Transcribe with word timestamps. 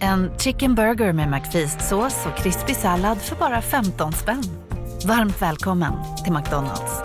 En 0.00 0.30
chicken 0.38 0.74
burger 0.74 1.12
med 1.12 1.28
McFeast-sås 1.28 2.26
och 2.26 2.36
krispig 2.36 2.76
sallad 2.76 3.18
för 3.18 3.36
bara 3.36 3.62
15 3.62 4.12
spänn. 4.12 4.42
Varmt 5.06 5.42
välkommen 5.42 5.92
till 6.24 6.32
McDonalds. 6.32 7.02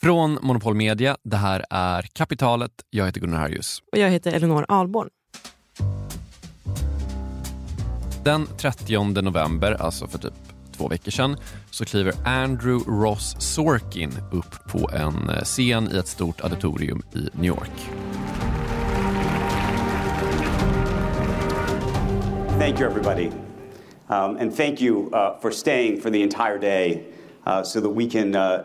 Från 0.00 0.38
Monopol 0.42 0.74
Media, 0.74 1.16
det 1.24 1.36
här 1.36 1.64
är 1.70 2.02
Kapitalet. 2.02 2.72
Jag 2.90 3.06
heter 3.06 3.20
Gunnar 3.20 3.38
Harjus. 3.38 3.82
Och 3.92 3.98
jag 3.98 4.10
heter 4.10 4.32
Elinor 4.32 4.64
Alborn. 4.68 5.08
Den 8.24 8.46
30 8.46 9.22
november, 9.22 9.72
alltså 9.72 10.06
för 10.06 10.18
typ 10.18 10.47
två 10.78 10.88
veckor 10.88 11.10
sedan, 11.10 11.36
så 11.70 11.84
kliver 11.84 12.14
Andrew 12.24 12.78
Ross 12.86 13.36
Sorkin 13.38 14.12
upp 14.32 14.68
på 14.68 14.90
en 14.92 15.44
scen 15.44 15.88
i 15.92 15.96
ett 15.96 16.08
stort 16.08 16.40
auditorium 16.40 17.02
i 17.14 17.18
New 17.18 17.46
York. 17.46 17.70
Thank 22.58 22.80
you, 22.80 22.86
everybody. 22.86 23.30
Um, 24.08 24.36
and 24.40 24.56
thank 24.56 24.80
you 24.80 25.10
uh, 25.12 25.38
for 25.40 25.50
staying 25.50 26.00
for 26.00 26.10
the 26.10 26.22
entire 26.22 26.58
day 26.58 27.04
uh, 27.46 27.62
so 27.62 27.80
that 27.80 27.90
we 27.90 28.06
can 28.08 28.34
uh, 28.34 28.62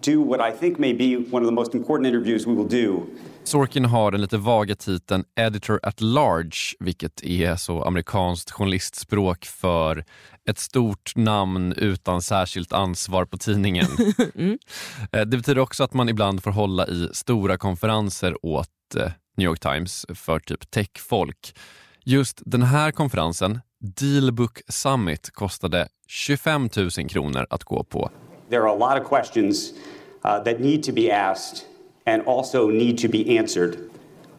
do 0.00 0.22
what 0.22 0.40
I 0.40 0.50
think 0.50 0.78
may 0.78 0.92
be 0.92 1.16
one 1.16 1.42
of 1.42 1.46
the 1.46 1.52
most 1.52 1.74
important 1.74 2.06
interviews 2.06 2.46
we 2.46 2.54
will 2.54 2.68
do. 2.68 3.06
Sorkin 3.44 3.84
har 3.84 4.10
den 4.10 4.20
lite 4.20 4.38
vaga 4.38 4.74
titeln 4.74 5.24
Editor 5.40 5.80
at 5.82 6.00
Large, 6.00 6.56
vilket 6.80 7.24
är 7.24 7.56
så 7.56 7.82
amerikanskt 7.82 8.50
journalistspråk 8.50 9.44
för 9.44 10.04
ett 10.48 10.58
stort 10.58 11.12
namn 11.16 11.72
utan 11.72 12.22
särskilt 12.22 12.72
ansvar 12.72 13.24
på 13.24 13.38
tidningen. 13.38 13.86
mm. 14.34 14.58
Det 15.10 15.26
betyder 15.26 15.58
också 15.58 15.84
att 15.84 15.94
man 15.94 16.08
ibland 16.08 16.42
får 16.42 16.50
hålla 16.50 16.86
i 16.86 17.08
stora 17.12 17.58
konferenser 17.58 18.46
åt 18.46 18.68
eh, 18.96 19.12
New 19.36 19.44
York 19.44 19.60
Times 19.60 20.06
för 20.14 20.38
typ 20.38 20.70
techfolk. 20.70 21.54
Just 22.04 22.42
den 22.46 22.62
här 22.62 22.90
konferensen, 22.90 23.60
Dealbook 23.80 24.60
Summit, 24.68 25.30
kostade 25.32 25.88
25 26.06 26.68
000 26.76 26.90
kronor 27.08 27.46
att 27.50 27.64
gå 27.64 27.84
på. 27.84 28.10
There 28.50 28.60
are 28.60 28.70
a 28.70 28.94
lot 28.94 29.02
of 29.02 29.08
questions 29.08 29.72
uh, 30.24 30.44
that 30.44 30.60
need 30.60 30.82
to 30.82 30.92
be 30.92 31.16
asked 31.16 31.77
and 32.08 32.22
also 32.28 32.68
need 32.70 32.98
to 32.98 33.08
be 33.08 33.38
answered. 33.38 33.76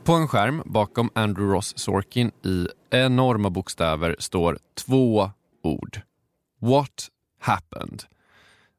På 0.03 0.13
en 0.13 0.27
skärm 0.27 0.61
bakom 0.65 1.09
Andrew 1.15 1.55
Ross 1.55 1.77
Sorkin 1.77 2.31
i 2.45 2.67
enorma 2.89 3.49
bokstäver 3.49 4.15
står 4.19 4.57
två 4.77 5.31
ord. 5.63 6.01
What 6.61 7.07
happened? 7.39 8.03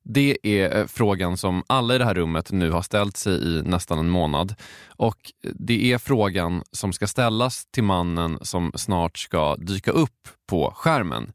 Det 0.02 0.38
är 0.42 0.78
eh, 0.78 0.86
frågan 0.86 1.36
som 1.36 1.62
alla 1.66 1.94
i 1.94 1.98
det 1.98 2.05
här 2.05 2.14
rummet 2.14 2.52
nu 2.52 2.70
har 2.70 2.83
ställt 2.83 3.16
sig 3.16 3.33
i 3.33 3.62
nästan 3.62 3.98
en 3.98 4.11
månad. 4.11 4.55
Och 4.86 5.33
det 5.42 5.92
är 5.92 5.98
frågan 5.98 6.62
som 6.72 6.92
ska 6.92 7.06
ställas 7.06 7.66
till 7.66 7.84
mannen 7.84 8.38
som 8.42 8.72
snart 8.74 9.18
ska 9.18 9.56
dyka 9.56 9.91
upp 9.91 10.28
på 10.46 10.72
skärmen. 10.77 11.33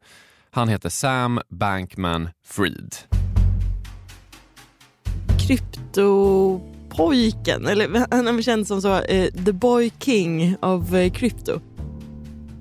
Han 0.52 0.70
heter 0.70 0.90
Sam 0.90 1.40
Bankman-Fried. 1.50 2.96
Kryptopojken, 6.96 7.68
eller 7.68 8.06
han 8.16 8.28
är 8.28 8.42
känd 8.42 8.68
som 8.68 8.82
så, 8.82 8.94
uh, 8.98 9.28
the 9.46 9.54
boy 9.54 9.92
king 10.00 10.56
of 10.60 10.94
uh, 10.94 11.10
crypto. 11.10 11.60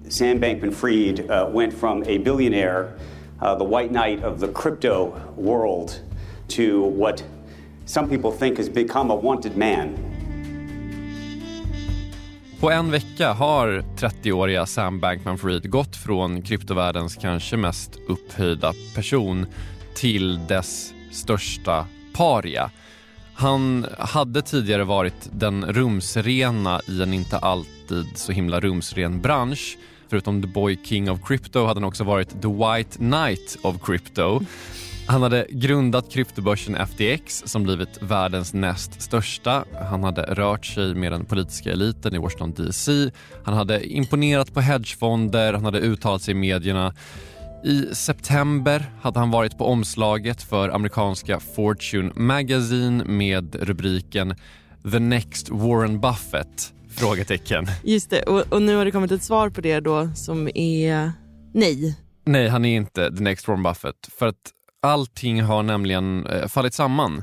Sam 0.09 0.41
Bankman-Fried 0.41 1.31
uh, 1.31 1.57
went 1.57 1.75
from 1.75 2.03
a 2.03 2.19
billionaire 2.25 2.89
uh, 3.43 3.59
the 3.59 3.65
white 3.65 3.91
knight 3.91 4.25
of 4.25 4.41
the 4.41 4.49
crypto 4.49 5.13
world 5.37 6.01
to 6.49 6.91
what 6.99 7.25
some 7.87 8.09
people 8.09 8.31
think 8.31 8.59
has 8.59 8.69
become 8.69 9.13
a 9.13 9.17
wanted 9.17 9.57
man. 9.57 9.89
På 12.61 12.71
en 12.71 12.91
vecka 12.91 13.33
har 13.33 13.85
30-åriga 13.97 14.67
Sam 14.67 15.01
Bankman-Fried 15.01 15.69
gått 15.69 15.97
från 15.97 16.43
kryptovärldens 16.43 17.17
kanske 17.17 17.57
mest 17.57 17.99
upphöjda 18.09 18.73
person 18.95 19.47
till 19.95 20.47
dess 20.47 20.95
största 21.11 21.87
paria. 22.13 22.71
Han 23.35 23.87
hade 23.99 24.43
tidigare 24.43 24.85
varit 24.85 25.29
den 25.33 25.65
rumsrena 25.73 26.81
i 26.89 27.03
en 27.03 27.15
inte 27.15 27.39
alltid 27.39 28.07
så 28.15 28.33
himla 28.33 28.61
rumsren 28.61 29.21
bransch 29.21 29.77
Förutom 30.09 30.43
The 30.43 30.49
Boy 30.49 30.79
King 30.85 31.11
of 31.11 31.21
Crypto 31.25 31.67
hade 31.67 31.81
han 31.81 31.85
också 31.85 32.05
varit 32.05 32.43
The 32.43 32.49
White 32.49 32.99
Knight 32.99 33.57
of 33.63 33.77
Crypto. 33.83 34.41
Han 35.07 35.23
hade 35.23 35.47
grundat 35.51 36.11
kryptobörsen 36.11 36.87
FTX 36.87 37.43
som 37.47 37.63
blivit 37.63 38.03
världens 38.03 38.55
näst 38.55 39.03
största. 39.03 39.65
Han 39.91 40.05
hade 40.05 40.23
rört 40.23 40.67
sig 40.67 40.95
med 40.95 41.13
den 41.13 41.25
politiska 41.25 41.73
eliten 41.73 42.15
i 42.15 42.19
Washington 42.19 42.53
DC. 42.53 43.11
Han 43.45 43.55
hade 43.55 43.87
imponerat 43.87 44.55
på 44.55 44.61
hedgefonder, 44.61 45.53
han 45.53 45.65
hade 45.65 45.81
uttalat 45.81 46.23
sig 46.23 46.33
i 46.33 46.35
medierna. 46.35 46.95
I 47.65 47.95
september 47.95 48.93
hade 49.01 49.19
han 49.19 49.31
varit 49.31 49.59
på 49.59 49.65
omslaget 49.67 50.43
för 50.43 50.69
amerikanska 50.69 51.41
Fortune 51.41 52.13
Magazine 52.17 53.05
med 53.05 53.55
rubriken 53.55 54.35
“The 54.93 54.99
Next 54.99 55.51
Warren 55.51 56.01
Buffett” 56.01 56.73
Frågetecken. 56.89 57.67
Just 57.85 58.11
det, 58.11 58.23
och, 58.23 58.53
och, 58.53 58.63
nu 58.63 58.77
har 58.77 58.85
det 58.85 58.91
kommit 58.91 59.11
ett 59.11 59.23
svar 59.23 59.51
på 59.51 59.61
det 59.61 59.81
då 59.81 60.09
som 60.15 60.49
är 60.55 61.13
nej. 61.55 61.99
Nej, 62.27 62.49
han 62.49 62.65
är 62.65 62.77
inte 62.77 63.17
the 63.17 63.23
next 63.23 63.49
Warren 63.49 63.63
Buffett. 63.63 64.09
För 64.19 64.27
att 64.27 64.51
allting 64.83 65.43
har 65.43 65.63
nämligen 65.63 66.27
eh, 66.27 66.49
fallit 66.49 66.75
samman. 66.75 67.23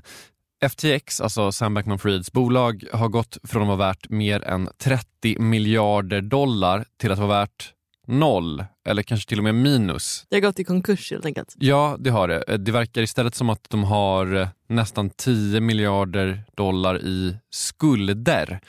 FTX, 0.70 1.22
alltså 1.22 1.52
Sam 1.52 1.78
Bankman-Frieds 1.78 2.32
bolag, 2.32 2.84
har 2.94 3.10
gått 3.10 3.38
från 3.44 3.62
att 3.62 3.68
vara 3.68 3.78
värt 3.78 4.10
mer 4.10 4.44
än 4.44 4.70
30 4.78 5.40
miljarder 5.40 6.22
dollar 6.22 6.86
till 7.00 7.12
att 7.12 7.20
vara 7.20 7.40
värt 7.40 7.74
noll 8.12 8.66
eller 8.86 9.04
kanske 9.04 9.30
till 9.30 9.38
och 9.38 9.44
med 9.44 9.56
minus. 9.56 10.26
Det 10.30 10.36
har 10.36 10.42
gått 10.42 10.60
i 10.60 10.64
konkurs 10.64 11.12
helt 11.12 11.26
enkelt. 11.26 11.56
Ja, 11.60 11.96
det 12.00 12.10
har 12.10 12.28
det. 12.28 12.58
Det 12.58 12.72
verkar 12.72 13.02
istället 13.02 13.36
som 13.36 13.50
att 13.50 13.70
de 13.70 13.84
har 13.84 14.36
eh, 14.36 14.48
nästan 14.68 15.10
10 15.10 15.62
miljarder 15.62 16.44
dollar 16.56 17.02
i 17.02 17.38
skulder. 17.50 18.60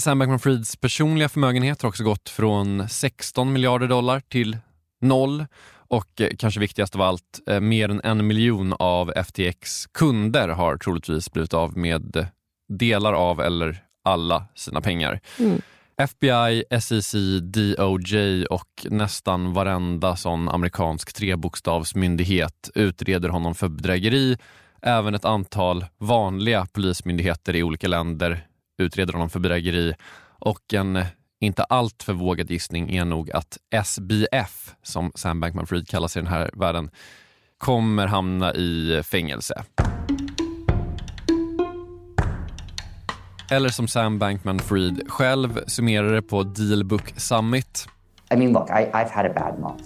Sam 0.00 0.22
Bankman-Frieds 0.22 0.80
personliga 0.80 1.28
förmögenhet 1.28 1.82
har 1.82 1.88
också 1.88 2.04
gått 2.04 2.28
från 2.28 2.88
16 2.88 3.52
miljarder 3.52 3.88
dollar 3.88 4.20
till 4.20 4.58
noll 5.00 5.46
och 5.72 6.20
eh, 6.20 6.30
kanske 6.38 6.60
viktigast 6.60 6.94
av 6.94 7.02
allt, 7.02 7.40
eh, 7.46 7.60
mer 7.60 7.88
än 7.88 8.00
en 8.04 8.26
miljon 8.26 8.74
av 8.78 9.12
FTX 9.16 9.86
kunder 9.86 10.48
har 10.48 10.76
troligtvis 10.76 11.32
blivit 11.32 11.54
av 11.54 11.78
med 11.78 12.26
delar 12.68 13.12
av 13.12 13.40
eller 13.40 13.84
alla 14.04 14.44
sina 14.54 14.80
pengar. 14.80 15.20
Mm. 15.38 15.60
FBI, 16.00 16.64
SEC, 16.80 17.14
DOJ 17.42 18.46
och 18.46 18.86
nästan 18.90 19.52
varenda 19.52 20.16
sån 20.16 20.48
amerikansk 20.48 21.12
trebokstavsmyndighet 21.12 22.70
utreder 22.74 23.28
honom 23.28 23.54
för 23.54 23.68
bedrägeri. 23.68 24.38
Även 24.82 25.14
ett 25.14 25.24
antal 25.24 25.84
vanliga 25.98 26.66
polismyndigheter 26.66 27.56
i 27.56 27.62
olika 27.62 27.88
länder 27.88 28.46
utreder 28.78 29.12
honom 29.12 29.30
för 29.30 29.40
bedrägeri 29.40 29.94
och 30.38 30.74
en 30.74 31.04
inte 31.40 31.64
allt 31.64 32.02
för 32.02 32.12
vågad 32.12 32.50
gissning 32.50 32.96
är 32.96 33.04
nog 33.04 33.30
att 33.30 33.58
SBF, 33.84 34.74
som 34.82 35.12
Sam 35.14 35.40
Bankman-Fried 35.40 35.88
kallas 35.88 36.16
i 36.16 36.20
den 36.20 36.28
här 36.28 36.50
världen, 36.52 36.90
kommer 37.58 38.06
hamna 38.06 38.54
i 38.54 39.02
fängelse. 39.04 39.64
Eller 43.52 43.68
som 43.68 43.88
Sam 43.88 44.18
Bankman-Fried 44.18 45.08
själv 45.08 45.60
summerar 45.66 46.12
det 46.12 46.22
på 46.22 46.42
Dealbook 46.42 47.12
Summit. 47.16 47.88
I 48.34 48.36
mean, 48.36 48.52
look, 48.52 48.70
I, 48.70 48.90
I've 48.92 49.10
had 49.10 49.26
a 49.26 49.32
bad 49.34 49.60
month. 49.60 49.84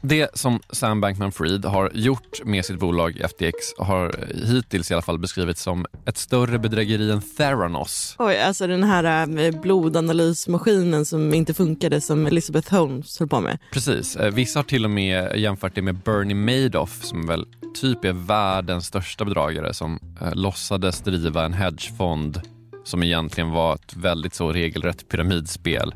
Det 0.00 0.38
som 0.38 0.60
Sam 0.70 1.04
Bankman-Fried 1.04 1.64
har 1.64 1.90
gjort 1.94 2.44
med 2.44 2.64
sitt 2.64 2.78
bolag 2.78 3.20
FTX 3.30 3.56
har 3.78 4.14
hittills 4.46 4.90
i 4.90 4.94
alla 4.94 5.02
fall 5.02 5.18
beskrivits 5.18 5.62
som 5.62 5.86
ett 6.06 6.18
större 6.18 6.58
bedrägeri 6.58 7.10
än 7.10 7.20
Theranos. 7.20 8.16
Oj, 8.18 8.38
alltså 8.38 8.66
den 8.66 8.84
här 8.84 9.38
eh, 9.38 9.60
blodanalysmaskinen 9.60 11.04
som 11.04 11.34
inte 11.34 11.54
funkade 11.54 12.00
som 12.00 12.26
Elizabeth 12.26 12.74
Holmes 12.74 13.18
höll 13.18 13.28
på 13.28 13.40
med. 13.40 13.58
Precis. 13.72 14.16
Eh, 14.16 14.32
vissa 14.34 14.58
har 14.58 14.64
till 14.64 14.84
och 14.84 14.90
med 14.90 15.36
jämfört 15.36 15.74
det 15.74 15.82
med 15.82 15.96
Bernie 15.96 16.34
Madoff 16.34 17.04
som 17.04 17.26
väl 17.26 17.46
typ 17.74 18.04
är 18.04 18.12
världens 18.12 18.86
största 18.86 19.24
bedragare 19.24 19.74
som 19.74 19.98
eh, 20.20 20.34
låtsades 20.34 21.00
driva 21.00 21.44
en 21.44 21.52
hedgefond 21.52 22.40
som 22.84 23.02
egentligen 23.02 23.50
var 23.50 23.74
ett 23.74 23.96
väldigt 23.96 24.34
så 24.34 24.52
regelrätt 24.52 25.08
pyramidspel. 25.08 25.94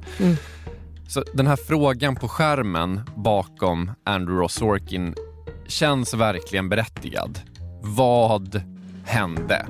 Så 1.08 1.24
den 1.34 1.46
här 1.46 1.56
frågan 1.56 2.16
på 2.16 2.28
skärmen 2.28 3.00
bakom 3.16 3.90
Andrew 4.04 4.42
Ross 4.42 4.54
Sorkin 4.54 5.14
känns 5.66 6.14
verkligen 6.14 6.68
berättigad. 6.68 7.40
Vad 7.82 8.62
hände? 9.04 9.66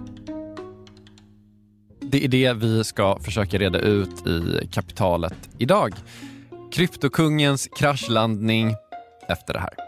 Det 2.01 2.25
är 2.25 2.29
det 2.29 2.53
vi 2.53 2.85
ska 2.85 3.19
försöka 3.21 3.59
reda 3.59 3.79
ut 3.79 4.27
i 4.27 4.69
kapitalet 4.73 5.49
idag. 5.59 5.95
Kryptokungens 6.73 7.69
kraschlandning 7.77 8.75
efter 9.29 9.55
det 9.55 9.61
här. 9.61 9.88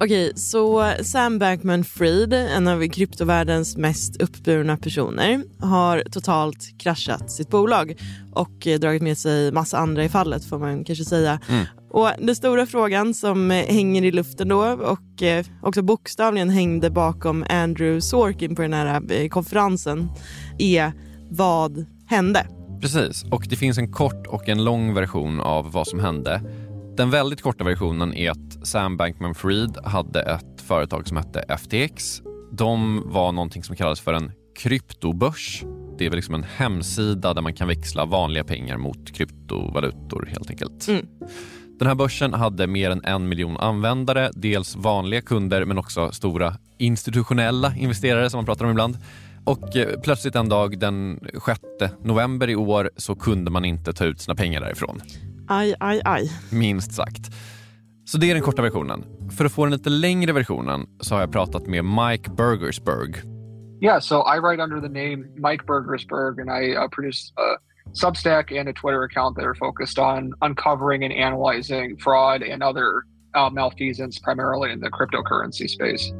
Okej, 0.00 0.32
så 0.34 0.92
Sam 1.02 1.38
Bankman-Fried, 1.38 2.32
en 2.32 2.68
av 2.68 2.88
kryptovärldens 2.88 3.76
mest 3.76 4.22
uppburna 4.22 4.76
personer, 4.76 5.42
har 5.60 6.02
totalt 6.10 6.78
kraschat 6.78 7.30
sitt 7.30 7.50
bolag 7.50 7.96
och 8.32 8.68
dragit 8.80 9.02
med 9.02 9.18
sig 9.18 9.52
massa 9.52 9.78
andra 9.78 10.04
i 10.04 10.08
fallet 10.08 10.44
får 10.44 10.58
man 10.58 10.84
kanske 10.84 11.04
säga. 11.04 11.40
Mm. 11.48 11.64
Och 11.90 12.10
Den 12.18 12.36
stora 12.36 12.66
frågan 12.66 13.14
som 13.14 13.50
hänger 13.50 14.04
i 14.04 14.10
luften 14.10 14.48
då 14.48 14.64
och 14.66 15.22
eh, 15.22 15.46
också 15.62 15.82
bokstavligen 15.82 16.50
hängde 16.50 16.90
bakom 16.90 17.44
Andrew 17.48 18.00
Sorkin 18.00 18.54
på 18.56 18.62
den 18.62 18.72
här 18.72 19.12
eh, 19.12 19.28
konferensen 19.28 20.08
är 20.58 20.92
vad 21.30 21.86
hände? 22.06 22.46
Precis, 22.80 23.24
och 23.30 23.46
det 23.48 23.56
finns 23.56 23.78
en 23.78 23.92
kort 23.92 24.26
och 24.26 24.48
en 24.48 24.64
lång 24.64 24.94
version 24.94 25.40
av 25.40 25.72
vad 25.72 25.86
som 25.86 26.00
hände. 26.00 26.42
Den 26.98 27.10
väldigt 27.10 27.42
korta 27.42 27.64
versionen 27.64 28.14
är 28.14 28.30
att 28.30 28.66
Sam 28.66 28.96
Bankman-Fried 28.96 29.84
hade 29.84 30.22
ett 30.22 30.60
företag 30.60 31.08
som 31.08 31.16
hette 31.16 31.56
FTX. 31.58 32.22
De 32.52 33.02
var 33.06 33.32
någonting 33.32 33.64
som 33.64 33.76
kallades 33.76 34.00
för 34.00 34.12
en 34.12 34.32
kryptobörs. 34.58 35.62
Det 35.98 36.06
är 36.06 36.10
väl 36.10 36.16
liksom 36.16 36.34
en 36.34 36.44
hemsida 36.56 37.34
där 37.34 37.42
man 37.42 37.54
kan 37.54 37.68
växla 37.68 38.04
vanliga 38.04 38.44
pengar 38.44 38.76
mot 38.76 39.12
kryptovalutor 39.12 40.28
helt 40.32 40.50
enkelt. 40.50 40.88
Mm. 40.88 41.06
Den 41.78 41.88
här 41.88 41.94
börsen 41.94 42.34
hade 42.34 42.66
mer 42.66 42.90
än 42.90 43.04
en 43.04 43.28
miljon 43.28 43.56
användare, 43.56 44.30
dels 44.34 44.76
vanliga 44.76 45.20
kunder 45.20 45.64
men 45.64 45.78
också 45.78 46.12
stora 46.12 46.54
institutionella 46.78 47.76
investerare 47.76 48.30
som 48.30 48.38
man 48.38 48.46
pratar 48.46 48.64
om 48.64 48.70
ibland. 48.70 48.98
Och 49.44 49.76
eh, 49.76 50.00
plötsligt 50.00 50.34
en 50.34 50.48
dag 50.48 50.78
den 50.78 51.20
6 51.46 51.60
november 52.04 52.50
i 52.50 52.56
år 52.56 52.90
så 52.96 53.14
kunde 53.14 53.50
man 53.50 53.64
inte 53.64 53.92
ta 53.92 54.04
ut 54.04 54.20
sina 54.20 54.34
pengar 54.34 54.60
därifrån. 54.60 55.02
Aj, 55.48 55.74
aj, 55.80 56.00
aj. 56.04 56.30
Minst 56.52 56.92
sagt. 56.92 57.34
Så 58.04 58.18
det 58.18 58.30
är 58.30 58.34
den 58.34 58.42
korta 58.42 58.62
versionen. 58.62 59.04
För 59.30 59.44
att 59.44 59.52
få 59.52 59.64
den 59.64 59.72
lite 59.72 59.90
längre 59.90 60.32
versionen 60.32 60.86
så 61.00 61.14
har 61.14 61.20
jag 61.20 61.32
pratat 61.32 61.66
med 61.66 61.84
Mike 61.84 62.30
Burgersberg. 62.30 63.14
Yeah, 63.80 64.00
so 64.00 64.14
I 64.14 64.38
write 64.38 64.62
under 64.62 64.80
the 64.80 64.88
name 64.88 65.24
Mike 65.36 65.64
Burgersberg 65.66 66.40
and 66.40 66.50
I 66.50 66.76
uh, 66.76 66.88
produce 66.88 67.32
a 67.36 67.58
Substack 67.92 68.50
and 68.60 68.68
a 68.68 68.72
Twitter 68.72 69.04
account 69.04 69.36
that 69.36 69.44
are 69.44 69.54
focused 69.54 69.98
on 69.98 70.32
uncovering 70.42 71.04
and 71.04 71.12
analyzing 71.12 71.96
fraud 71.96 72.42
and 72.42 72.62
other 72.62 73.04
uh, 73.34 73.50
malfeasance 73.50 74.18
primarily 74.18 74.72
in 74.72 74.80
the 74.80 74.90
cryptocurrency 74.90 75.68
space. 75.68 76.12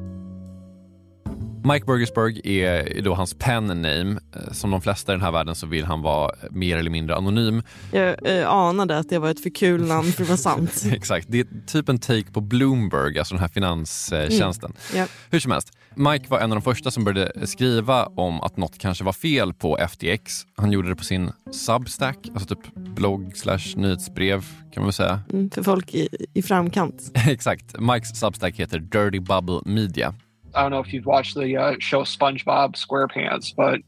Mike 1.72 1.86
Burgersberg 1.86 2.40
är 2.44 3.02
då 3.02 3.14
hans 3.14 3.34
pen 3.34 3.66
name. 3.66 4.20
Eh, 4.36 4.52
som 4.52 4.70
de 4.70 4.80
flesta 4.80 5.12
i 5.12 5.14
den 5.14 5.22
här 5.22 5.32
världen 5.32 5.54
så 5.54 5.66
vill 5.66 5.84
han 5.84 6.02
vara 6.02 6.34
mer 6.50 6.76
eller 6.76 6.90
mindre 6.90 7.16
anonym. 7.16 7.62
Jag 7.92 8.38
eh, 8.38 8.48
anade 8.48 8.98
att 8.98 9.08
det 9.08 9.18
var 9.18 9.30
ett 9.30 9.42
för 9.42 9.50
kul 9.50 9.86
namn 9.86 10.12
för 10.12 10.22
att 10.22 10.28
vara 10.28 10.36
sant. 10.36 10.82
Exakt, 10.92 11.26
det 11.30 11.40
är 11.40 11.46
typ 11.66 11.88
en 11.88 11.98
take 11.98 12.32
på 12.32 12.40
Bloomberg, 12.40 13.18
alltså 13.18 13.34
den 13.34 13.40
här 13.40 13.48
finanstjänsten. 13.48 14.72
Mm. 14.90 14.96
Yeah. 14.96 15.08
Hur 15.30 15.40
som 15.40 15.52
helst, 15.52 15.72
Mike 15.94 16.24
var 16.28 16.38
en 16.38 16.52
av 16.52 16.56
de 16.56 16.62
första 16.62 16.90
som 16.90 17.04
började 17.04 17.46
skriva 17.46 18.06
om 18.06 18.40
att 18.40 18.56
något 18.56 18.78
kanske 18.78 19.04
var 19.04 19.12
fel 19.12 19.54
på 19.54 19.78
FTX. 19.90 20.46
Han 20.56 20.72
gjorde 20.72 20.88
det 20.88 20.96
på 20.96 21.04
sin 21.04 21.32
Substack, 21.52 22.18
alltså 22.34 22.54
typ 22.54 22.74
blogg 22.74 23.36
slash 23.36 23.76
nyhetsbrev 23.76 24.44
kan 24.72 24.82
man 24.82 24.84
väl 24.84 24.92
säga. 24.92 25.20
Mm, 25.32 25.50
för 25.50 25.62
folk 25.62 25.94
i, 25.94 26.08
i 26.34 26.42
framkant. 26.42 27.10
Exakt, 27.28 27.80
Mikes 27.80 28.20
Substack 28.20 28.56
heter 28.56 28.78
Dirty 28.78 29.20
Bubble 29.20 29.60
Media. 29.64 30.14
I 30.58 30.62
don't 30.62 30.72
know 30.72 30.80
if 30.80 30.92
you've 30.92 31.06
watched 31.06 31.36
the 31.36 31.56
uh, 31.56 31.76
show 31.78 32.02
SpongeBob 32.02 32.74
SquarePants, 32.74 33.54
but 33.54 33.78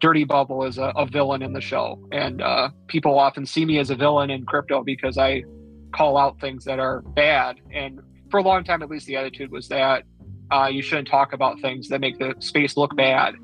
Dirty 0.00 0.24
Bubble 0.24 0.64
is 0.64 0.78
a, 0.78 0.90
a 0.96 1.04
villain 1.04 1.42
in 1.42 1.52
the 1.52 1.60
show, 1.60 1.98
and 2.10 2.40
uh, 2.40 2.70
people 2.86 3.18
often 3.18 3.44
see 3.44 3.66
me 3.66 3.78
as 3.78 3.90
a 3.90 3.94
villain 3.94 4.30
in 4.30 4.46
crypto 4.46 4.82
because 4.82 5.18
I 5.18 5.44
call 5.92 6.16
out 6.16 6.40
things 6.40 6.64
that 6.64 6.78
are 6.78 7.02
bad. 7.02 7.60
And 7.70 8.00
for 8.30 8.40
a 8.40 8.42
long 8.42 8.64
time, 8.64 8.82
at 8.82 8.88
least, 8.88 9.06
the 9.06 9.16
attitude 9.16 9.50
was 9.52 9.68
that 9.68 10.04
uh, 10.50 10.70
you 10.72 10.80
shouldn't 10.80 11.08
talk 11.08 11.34
about 11.34 11.60
things 11.60 11.88
that 11.88 12.00
make 12.00 12.18
the 12.18 12.34
space 12.38 12.78
look 12.78 12.96
bad. 12.96 13.34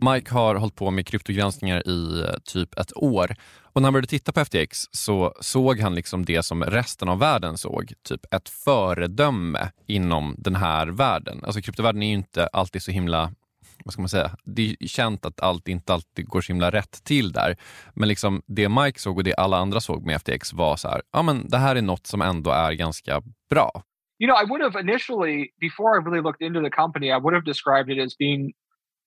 Mike 0.00 0.30
har 0.30 0.54
hållit 0.54 0.74
på 0.74 0.90
med 0.90 1.06
kryptogranskningar 1.06 1.88
i 1.88 2.20
eh, 2.20 2.34
typ 2.44 2.78
ett 2.78 2.92
år 2.96 3.34
och 3.76 3.82
när 3.82 3.86
han 3.86 3.92
började 3.92 4.06
titta 4.06 4.32
på 4.32 4.40
FTX 4.44 4.78
så 4.90 5.34
såg 5.40 5.80
han 5.80 5.94
liksom 5.94 6.24
det 6.24 6.42
som 6.42 6.64
resten 6.64 7.08
av 7.08 7.18
världen 7.18 7.58
såg, 7.58 7.92
typ 8.02 8.34
ett 8.34 8.48
föredöme 8.48 9.70
inom 9.86 10.34
den 10.38 10.54
här 10.54 10.86
världen. 10.86 11.40
Alltså 11.44 11.60
kryptovärlden 11.60 12.02
är 12.02 12.06
ju 12.06 12.12
inte 12.12 12.46
alltid 12.46 12.82
så 12.82 12.90
himla 12.90 13.32
vad 13.84 13.92
ska 13.92 14.02
man 14.02 14.08
säga, 14.08 14.30
det 14.44 14.76
är 14.80 14.86
känt 14.86 15.26
att 15.26 15.40
allt 15.40 15.68
inte 15.68 15.92
alltid 15.92 16.26
går 16.26 16.40
så 16.40 16.52
himla 16.52 16.70
rätt 16.70 17.04
till 17.04 17.32
där. 17.32 17.56
Men 17.94 18.08
liksom 18.08 18.42
det 18.46 18.68
Mike 18.68 19.00
såg 19.00 19.16
och 19.16 19.24
det 19.24 19.34
alla 19.34 19.56
andra 19.56 19.80
såg 19.80 20.06
med 20.06 20.16
FTX 20.16 20.52
var 20.52 20.76
så 20.76 20.88
här, 20.88 21.02
ja 21.12 21.22
men 21.22 21.48
det 21.48 21.58
här 21.58 21.76
är 21.76 21.82
något 21.82 22.06
som 22.06 22.22
ändå 22.22 22.50
är 22.50 22.72
ganska 22.72 23.22
bra. 23.50 23.82
You 24.18 24.30
know, 24.30 24.42
I 24.42 24.46
would 24.50 24.62
have 24.62 24.80
initially, 24.80 25.48
before 25.60 25.98
I 25.98 26.04
really 26.04 26.22
looked 26.22 26.46
into 26.46 26.62
the 26.62 26.70
company, 26.70 27.06
I 27.06 27.18
would 27.20 27.34
have 27.34 27.44
described 27.44 27.90
it 27.90 28.06
as 28.06 28.16
being 28.18 28.52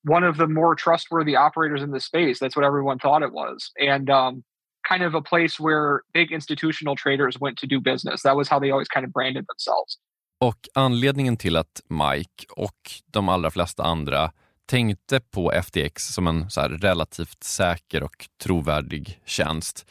one 0.04 0.30
of 0.30 0.38
the 0.38 0.48
more 0.48 0.76
trustworthy 0.76 1.36
operators 1.36 1.82
in 1.82 1.92
the 1.92 2.00
space. 2.00 2.40
That's 2.40 2.56
what 2.56 2.66
everyone 2.66 3.00
thought 3.00 3.24
it 3.24 3.34
was. 3.34 3.72
And 3.92 4.10
um, 4.10 4.44
kind 4.92 5.04
of 5.04 5.14
a 5.16 5.22
place 5.22 5.64
where 5.64 6.02
big 6.14 6.32
institutional 6.32 6.96
traders 6.96 7.40
went 7.40 7.58
to 7.58 7.68
do 7.68 7.82
business. 7.82 8.22
That 8.24 8.36
was 8.36 8.50
how 8.50 8.60
they 8.60 8.72
always 8.72 8.88
kind 8.88 9.06
of 9.06 9.12
branded 9.14 9.46
themselves. 9.48 9.98
Och 10.42 10.68
anledningen 10.74 11.38
till 11.38 11.56
att 11.56 11.82
Mike 11.88 12.46
och 12.50 12.92
de 13.06 13.30
allra 13.30 13.52
flesta 13.52 13.84
andra 13.84 14.32
tänkte 14.66 15.20
på 15.20 15.52
FTX 15.64 16.08
som 16.08 16.28
en 16.28 16.50
så 16.50 16.62
relativt 16.62 17.44
säker 17.44 18.04
och 18.04 18.28
trovärdig 18.44 19.20
tjänst 19.26 19.86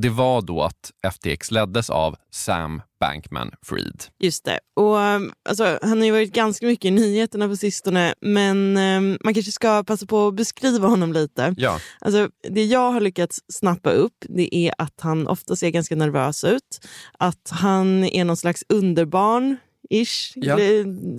det 0.00 0.08
var 0.08 0.42
då 0.42 0.62
att 0.62 0.92
FTX 1.12 1.50
leddes 1.50 1.90
av 1.90 2.16
Sam 2.30 2.82
Bankman-Fried. 3.00 4.02
Just 4.18 4.44
det. 4.44 4.60
Och, 4.76 4.96
um, 4.96 5.32
alltså, 5.48 5.78
han 5.82 5.98
har 5.98 6.04
ju 6.04 6.12
varit 6.12 6.32
ganska 6.32 6.66
mycket 6.66 6.84
i 6.84 6.90
nyheterna 6.90 7.48
på 7.48 7.56
sistone 7.56 8.14
men 8.20 8.76
um, 8.76 9.18
man 9.24 9.34
kanske 9.34 9.52
ska 9.52 9.84
passa 9.84 10.06
på 10.06 10.26
att 10.26 10.34
beskriva 10.34 10.88
honom 10.88 11.12
lite. 11.12 11.54
Ja. 11.56 11.80
Alltså, 12.00 12.28
det 12.48 12.64
jag 12.64 12.92
har 12.92 13.00
lyckats 13.00 13.40
snappa 13.52 13.90
upp 13.90 14.24
det 14.28 14.54
är 14.54 14.74
att 14.78 15.00
han 15.00 15.28
ofta 15.28 15.56
ser 15.56 15.70
ganska 15.70 15.96
nervös 15.96 16.44
ut. 16.44 16.86
Att 17.18 17.50
han 17.50 18.04
är 18.04 18.24
någon 18.24 18.36
slags 18.36 18.64
underbarn 18.68 19.56
ish. 19.88 20.32
Ja. 20.34 20.58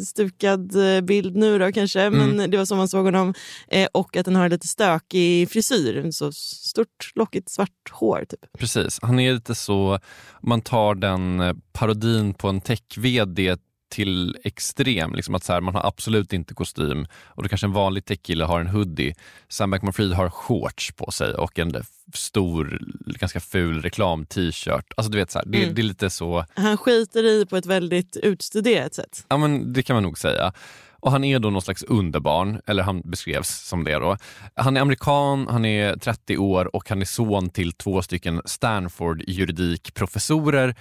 Stukad 0.05 0.95
eh, 0.95 1.01
bild 1.01 1.35
nu 1.35 1.59
då 1.59 1.71
kanske, 1.71 2.01
mm. 2.01 2.29
men 2.29 2.51
det 2.51 2.57
var 2.57 2.65
så 2.65 2.75
man 2.75 2.88
såg 2.88 3.05
honom. 3.05 3.33
Eh, 3.67 3.88
och 3.91 4.17
att 4.17 4.25
den 4.25 4.35
har 4.35 4.49
lite 4.49 4.67
stökig 4.67 5.49
frisyr, 5.49 6.11
så 6.11 6.31
stort 6.31 7.11
lockigt 7.15 7.49
svart 7.49 7.91
hår. 7.91 8.25
Typ. 8.29 8.39
Precis, 8.59 8.99
han 9.01 9.19
är 9.19 9.33
lite 9.33 9.55
så, 9.55 9.99
man 10.41 10.61
tar 10.61 10.95
den 10.95 11.39
eh, 11.39 11.53
parodin 11.71 12.33
på 12.33 12.47
en 12.47 12.61
tech-vd 12.61 13.57
till 13.89 14.38
extrem. 14.43 15.15
Liksom 15.15 15.36
att 15.36 15.43
så 15.43 15.53
här, 15.53 15.62
man 15.62 15.75
har 15.75 15.88
absolut 15.88 16.34
inte 16.34 16.53
kostym 16.53 17.08
och 17.25 17.43
då 17.43 17.50
kanske 17.50 17.67
en 17.67 17.74
vanlig 17.74 18.05
techkille 18.05 18.46
har 18.46 18.60
en 18.60 18.67
hoodie. 18.67 19.15
Sam 19.48 19.74
Bankman-Fried 19.74 20.13
har 20.13 20.29
shorts 20.29 20.91
på 20.91 21.12
sig 21.12 21.34
och 21.34 21.60
en 21.60 21.84
stor, 22.13 22.81
ganska 23.05 23.39
ful 23.39 23.81
reklam-t-shirt. 23.81 24.93
Alltså 24.98 25.12
du 25.12 25.17
vet, 25.17 25.31
så 25.31 25.39
här, 25.39 25.46
det, 25.46 25.63
mm. 25.63 25.75
det, 25.75 25.81
är 25.81 25.84
lite 25.84 26.10
så... 26.10 26.46
Han 26.55 26.77
skiter 26.77 27.24
i 27.24 27.46
på 27.46 27.58
ett 27.58 27.65
väldigt 27.65 28.17
utstuderat 28.17 28.93
sätt. 28.93 29.25
Ja 29.29 29.38
men 29.38 29.74
det 29.74 29.84
kan 29.84 29.93
man 29.93 30.03
nog 30.03 30.17
säga. 30.17 30.53
Och 31.01 31.12
han 31.12 31.24
är 31.24 31.39
då 31.39 31.50
någon 31.50 31.62
slags 31.62 31.84
underbarn, 31.84 32.62
eller 32.65 32.84
han 32.84 33.01
beskrevs 33.01 33.67
som 33.67 33.84
det 33.84 33.96
då. 33.96 34.17
Han 34.55 34.77
är 34.77 34.81
amerikan, 34.81 35.48
han 35.50 35.65
är 35.65 35.96
30 35.96 36.38
år 36.38 36.75
och 36.75 36.89
han 36.89 37.01
är 37.01 37.05
son 37.05 37.50
till 37.50 37.74
två 37.74 38.01
stycken 38.01 38.41
Stanford 38.46 39.24
juridikprofessorer 39.27 40.75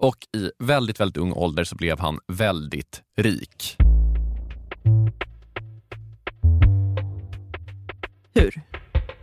och 0.00 0.16
i 0.36 0.50
väldigt, 0.58 1.00
väldigt 1.00 1.16
ung 1.16 1.32
ålder 1.32 1.64
så 1.64 1.76
blev 1.76 1.98
han 1.98 2.18
väldigt 2.26 3.02
rik. 3.16 3.76
Hur? 8.34 8.62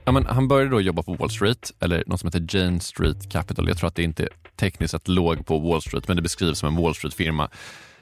Ja, 0.05 0.11
men 0.11 0.25
han 0.25 0.47
började 0.47 0.71
då 0.71 0.81
jobba 0.81 1.03
på 1.03 1.13
Wall 1.13 1.29
Street, 1.29 1.71
eller 1.79 2.03
något 2.07 2.19
som 2.19 2.27
heter 2.27 2.57
Jane 2.57 2.79
Street 2.79 3.31
Capital. 3.31 3.67
Jag 3.67 3.77
tror 3.77 3.87
att 3.87 3.95
det 3.95 4.03
inte 4.03 4.29
tekniskt 4.55 4.91
sett 4.91 5.07
låg 5.07 5.45
på 5.45 5.59
Wall 5.59 5.81
Street, 5.81 6.07
men 6.07 6.15
det 6.17 6.21
beskrivs 6.21 6.59
som 6.59 6.77
en 6.77 6.83
Wall 6.83 6.95
Street-firma. 6.95 7.49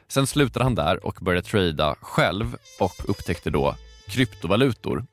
Sen 0.07 0.27
slutade 0.27 0.65
han 0.65 0.75
där 0.75 1.05
och 1.05 1.17
började 1.21 1.47
trada 1.47 1.95
själv 2.01 2.57
och 2.79 3.09
upptäckte 3.09 3.49
då 3.49 3.75
kryptovalutor. 4.07 5.05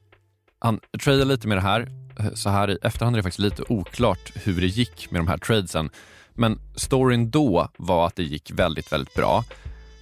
Han 0.58 0.80
tradade 1.04 1.24
lite 1.24 1.48
med 1.48 1.56
det 1.56 1.62
här. 1.62 1.88
Så 2.34 2.50
här 2.50 2.70
i 2.70 2.78
efterhand 2.82 3.16
är 3.16 3.18
det 3.18 3.22
faktiskt 3.22 3.38
lite 3.38 3.62
oklart 3.68 4.32
hur 4.34 4.60
det 4.60 4.66
gick 4.66 5.10
med 5.10 5.20
de 5.20 5.28
här 5.28 5.38
tradesen. 5.38 5.90
Men 6.34 6.58
storyn 6.76 7.30
då 7.30 7.68
var 7.76 8.06
att 8.06 8.16
det 8.16 8.22
gick 8.22 8.50
väldigt, 8.50 8.92
väldigt 8.92 9.14
bra. 9.14 9.44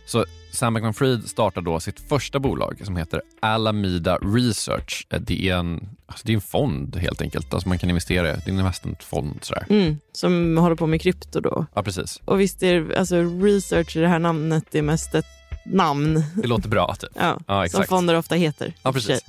Så 0.06 0.24
Sam 0.52 0.76
Bankman-Fried 0.76 1.26
startar 1.26 1.60
då 1.60 1.80
sitt 1.80 2.00
första 2.00 2.38
bolag 2.38 2.80
som 2.84 2.96
heter 2.96 3.22
Alameda 3.40 4.16
Research. 4.16 5.06
Eh, 5.10 5.20
det 5.20 5.48
är 5.48 5.56
en, 5.56 5.88
alltså 6.06 6.26
det 6.26 6.32
är 6.32 6.34
en 6.34 6.40
fond 6.40 6.96
helt 6.96 7.20
enkelt. 7.20 7.54
Alltså 7.54 7.68
man 7.68 7.78
kan 7.78 7.88
investera 7.88 8.30
i. 8.30 8.32
Det 8.32 8.46
är 8.46 8.52
en 8.52 8.58
investmentfond. 8.58 9.38
Sådär. 9.42 9.66
Mm, 9.70 9.98
som 10.12 10.58
håller 10.58 10.76
på 10.76 10.86
med 10.86 11.00
krypto 11.00 11.40
då. 11.40 11.66
Ja, 11.74 11.82
precis. 11.82 12.20
Och 12.24 12.40
visst 12.40 12.62
är 12.62 12.94
alltså 12.98 13.16
research 13.16 13.96
i 13.96 14.00
det 14.00 14.08
här 14.08 14.18
namnet 14.18 14.64
det 14.70 14.78
är 14.78 14.82
mest 14.82 15.14
ett 15.14 15.26
namn. 15.64 16.24
Det 16.34 16.48
låter 16.48 16.68
bra. 16.68 16.94
Typ. 16.94 17.10
Ja, 17.14 17.38
ja 17.46 17.64
exakt. 17.64 17.88
Som 17.88 17.96
fonder 17.96 18.14
ofta 18.14 18.34
heter. 18.34 18.74
Ja, 18.82 18.92
precis. 18.92 19.24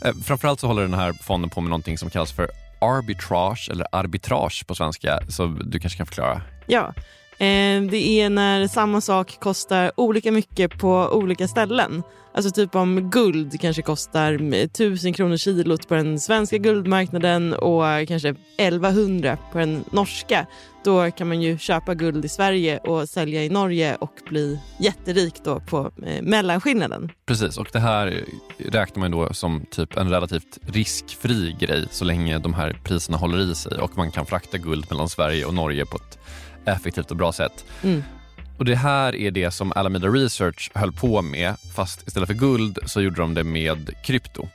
Eh, 0.00 0.14
framförallt 0.24 0.60
så 0.60 0.66
håller 0.66 0.82
den 0.82 0.94
här 0.94 1.12
fonden 1.12 1.50
på 1.50 1.60
med 1.60 1.70
någonting 1.70 1.98
som 1.98 2.10
kallas 2.10 2.32
för 2.32 2.50
arbitrage, 2.78 3.68
eller 3.70 3.86
arbitrage 3.92 4.66
på 4.66 4.74
svenska, 4.74 5.20
så 5.28 5.46
du 5.46 5.78
kanske 5.78 5.96
kan 5.96 6.06
förklara? 6.06 6.42
Ja, 6.66 6.94
eh, 7.38 7.82
det 7.90 8.20
är 8.20 8.30
när 8.30 8.68
samma 8.68 9.00
sak 9.00 9.36
kostar 9.40 9.92
olika 9.96 10.32
mycket 10.32 10.78
på 10.78 11.08
olika 11.12 11.48
ställen. 11.48 12.02
Alltså 12.34 12.50
typ 12.50 12.74
om 12.74 13.10
guld 13.10 13.60
kanske 13.60 13.82
kostar 13.82 14.54
1000 14.54 15.12
kronor 15.12 15.36
kilot 15.36 15.88
på 15.88 15.94
den 15.94 16.20
svenska 16.20 16.58
guldmarknaden 16.58 17.54
och 17.54 18.08
kanske 18.08 18.34
1100 18.58 19.38
på 19.52 19.58
den 19.58 19.84
norska. 19.90 20.46
Då 20.86 21.10
kan 21.10 21.28
man 21.28 21.42
ju 21.42 21.58
köpa 21.58 21.94
guld 21.94 22.24
i 22.24 22.28
Sverige 22.28 22.78
och 22.78 23.08
sälja 23.08 23.44
i 23.44 23.48
Norge 23.48 23.96
och 23.96 24.12
bli 24.28 24.60
jätterik 24.80 25.34
då 25.44 25.60
på 25.60 25.92
eh, 26.06 26.22
mellanskillnaden. 26.22 27.12
Precis, 27.26 27.58
och 27.58 27.68
det 27.72 27.78
här 27.78 28.24
räknar 28.58 29.00
man 29.00 29.10
då 29.10 29.34
som 29.34 29.66
typ 29.70 29.96
en 29.96 30.10
relativt 30.10 30.58
riskfri 30.66 31.56
grej 31.60 31.86
så 31.90 32.04
länge 32.04 32.38
de 32.38 32.54
här 32.54 32.80
priserna 32.84 33.18
håller 33.18 33.38
i 33.38 33.54
sig 33.54 33.78
och 33.78 33.96
man 33.96 34.10
kan 34.10 34.26
frakta 34.26 34.58
guld 34.58 34.86
mellan 34.90 35.08
Sverige 35.08 35.44
och 35.44 35.54
Norge 35.54 35.86
på 35.86 35.96
ett 35.96 36.18
effektivt 36.64 37.10
och 37.10 37.16
bra 37.16 37.32
sätt. 37.32 37.64
Mm. 37.82 38.02
Och 38.58 38.64
Det 38.64 38.76
här 38.76 39.14
är 39.14 39.30
det 39.30 39.50
som 39.50 39.72
Alameda 39.72 40.08
Research 40.08 40.70
höll 40.74 40.92
på 40.92 41.22
med 41.22 41.54
fast 41.74 42.08
istället 42.08 42.26
för 42.26 42.34
guld 42.34 42.78
så 42.86 43.00
gjorde 43.00 43.20
de 43.20 43.34
det 43.34 43.44
med 43.44 43.90
krypto. 44.04 44.48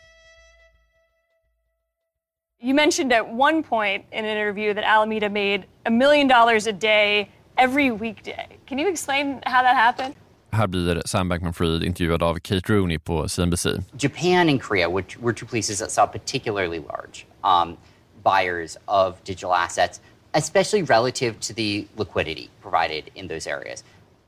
You 2.63 2.75
mentioned 2.75 3.11
at 3.11 3.27
one 3.27 3.63
point 3.63 4.05
in 4.11 4.23
an 4.23 4.37
interview 4.37 4.75
that 4.75 4.83
Alameda 4.83 5.29
made 5.29 5.65
a 5.87 5.89
million 5.89 6.27
dollars 6.27 6.67
a 6.67 6.71
day 6.71 7.27
every 7.57 7.89
weekday. 7.89 8.45
Can 8.67 8.77
you 8.77 8.87
explain 8.87 9.41
how 9.47 9.63
that 9.63 9.75
happened? 9.75 10.13
Här 10.51 10.67
blir 10.67 11.01
Sam 11.05 11.29
Bankman-Fried 11.29 11.83
intervjuad 11.83 12.21
av 12.21 12.39
Kate 12.39 12.69
Rooney 12.69 12.97
på 12.99 13.27
CNBC. 13.27 13.83
Japan 13.97 14.49
and 14.49 14.61
Korea 14.61 14.89
which 14.89 15.17
were 15.17 15.33
two 15.33 15.47
places 15.47 15.79
that 15.79 15.89
saw 15.91 16.05
particularly 16.05 16.79
large 16.79 17.25
um, 17.43 17.77
buyers 18.23 18.77
of 18.87 19.23
digital 19.23 19.53
assets 19.53 19.99
especially 20.33 20.83
relative 20.83 21.39
to 21.39 21.53
the 21.53 21.87
liquidity 21.97 22.49
provided 22.61 23.11
in 23.15 23.27
those 23.27 23.47
areas. 23.47 23.83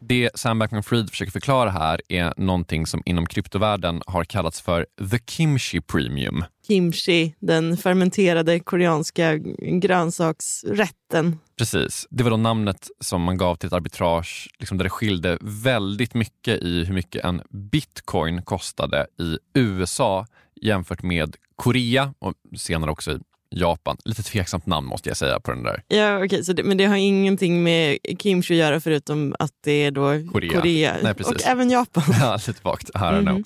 Det 0.07 0.29
Sam 0.35 0.61
Bankman-Fried 0.61 1.09
försöker 1.09 1.31
förklara 1.31 1.69
här 1.69 2.01
är 2.09 2.33
någonting 2.37 2.87
som 2.87 3.01
inom 3.05 3.25
kryptovärlden 3.25 4.01
har 4.07 4.23
kallats 4.23 4.61
för 4.61 4.85
the 5.11 5.19
kimchi 5.27 5.81
premium. 5.81 6.45
Kimchi, 6.67 7.35
den 7.39 7.77
fermenterade 7.77 8.59
koreanska 8.59 9.37
grönsaksrätten. 9.81 11.37
Precis. 11.57 12.07
Det 12.09 12.23
var 12.23 12.31
då 12.31 12.37
namnet 12.37 12.87
som 12.99 13.21
man 13.21 13.37
gav 13.37 13.55
till 13.55 13.67
ett 13.67 13.73
arbitrage 13.73 14.49
liksom 14.59 14.77
där 14.77 14.83
det 14.83 14.89
skilde 14.89 15.37
väldigt 15.41 16.13
mycket 16.13 16.61
i 16.61 16.83
hur 16.83 16.93
mycket 16.93 17.25
en 17.25 17.41
bitcoin 17.71 18.41
kostade 18.41 19.07
i 19.19 19.37
USA 19.53 20.25
jämfört 20.61 21.03
med 21.03 21.35
Korea 21.55 22.13
och 22.19 22.33
senare 22.57 22.91
också 22.91 23.11
i 23.11 23.19
Japan. 23.55 23.97
Lite 24.05 24.23
tveksamt 24.23 24.65
namn 24.65 24.87
måste 24.87 25.09
jag 25.09 25.17
säga 25.17 25.39
på 25.39 25.51
den 25.51 25.63
där. 25.63 25.83
Ja, 25.87 26.23
okay, 26.25 26.43
så 26.43 26.53
det, 26.53 26.63
men 26.63 26.77
det 26.77 26.85
har 26.85 26.95
ingenting 26.95 27.63
med 27.63 27.97
kimchi 28.19 28.53
att 28.53 28.57
göra 28.57 28.79
förutom 28.79 29.35
att 29.39 29.51
det 29.63 29.71
är 29.71 29.91
då 29.91 30.31
Korea, 30.31 30.61
Korea. 30.61 30.97
Nej, 31.03 31.13
och 31.25 31.45
även 31.45 31.69
Japan. 31.69 32.03
ja, 32.19 32.39
lite 32.47 32.59
vagt. 32.63 32.89
Mm. 32.95 33.43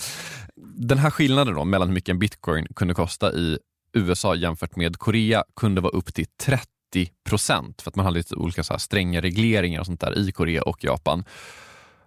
Den 0.76 0.98
här 0.98 1.10
skillnaden 1.10 1.56
då 1.56 1.64
mellan 1.64 1.88
hur 1.88 1.94
mycket 1.94 2.10
en 2.10 2.20
bitcoin 2.20 2.68
kunde 2.76 2.94
kosta 2.94 3.34
i 3.34 3.58
USA 3.94 4.36
jämfört 4.36 4.76
med 4.76 4.98
Korea 4.98 5.44
kunde 5.56 5.82
vara 5.82 5.94
upp 5.94 6.14
till 6.14 6.26
30 6.42 6.68
procent 7.30 7.82
för 7.82 7.92
att 7.92 7.96
man 7.96 8.06
hade 8.06 8.18
lite 8.18 8.36
olika 8.36 8.64
så 8.64 8.80
stränga 8.80 9.22
regleringar 9.22 9.80
och 9.80 9.86
sånt 9.86 10.02
där 10.02 10.18
i 10.18 10.32
Korea 10.32 10.62
och 10.62 10.84
Japan. 10.84 11.24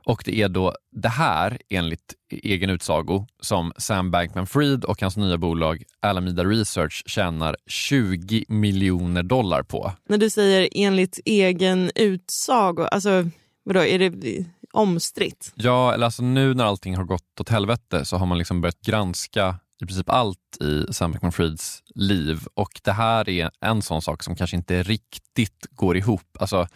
Och 0.04 0.22
det 0.24 0.42
är 0.42 0.48
då 0.48 0.74
det 0.92 1.08
här, 1.08 1.58
enligt 1.68 2.14
egen 2.30 2.70
utsago, 2.70 3.26
som 3.40 3.72
Sam 3.78 4.10
Bankman-Fried 4.10 4.84
och 4.84 5.00
hans 5.00 5.16
nya 5.16 5.38
bolag 5.38 5.82
Alameda 6.00 6.44
Research 6.44 7.02
tjänar 7.06 7.56
20 7.66 8.44
miljoner 8.48 9.22
dollar 9.22 9.62
på. 9.62 9.92
När 10.08 10.18
du 10.18 10.30
säger 10.30 10.68
enligt 10.74 11.20
egen 11.24 11.90
utsago, 11.94 12.82
alltså 12.82 13.30
vadå, 13.64 13.84
är 13.84 13.98
det 13.98 14.44
omstritt? 14.72 15.52
Ja, 15.54 15.94
eller 15.94 16.04
alltså 16.04 16.22
nu 16.22 16.54
när 16.54 16.64
allting 16.64 16.96
har 16.96 17.04
gått 17.04 17.40
åt 17.40 17.48
helvete 17.48 18.04
så 18.04 18.16
har 18.16 18.26
man 18.26 18.38
liksom 18.38 18.60
börjat 18.60 18.80
granska 18.80 19.58
i 19.82 19.86
princip 19.86 20.10
allt 20.10 20.56
i 20.60 20.92
Sam 20.92 21.12
Bankman-Frieds 21.12 21.82
liv 21.94 22.40
och 22.54 22.80
det 22.82 22.92
här 22.92 23.28
är 23.28 23.50
en 23.60 23.82
sån 23.82 24.02
sak 24.02 24.22
som 24.22 24.36
kanske 24.36 24.56
inte 24.56 24.82
riktigt 24.82 25.66
går 25.70 25.96
ihop. 25.96 26.36
Alltså, 26.38 26.66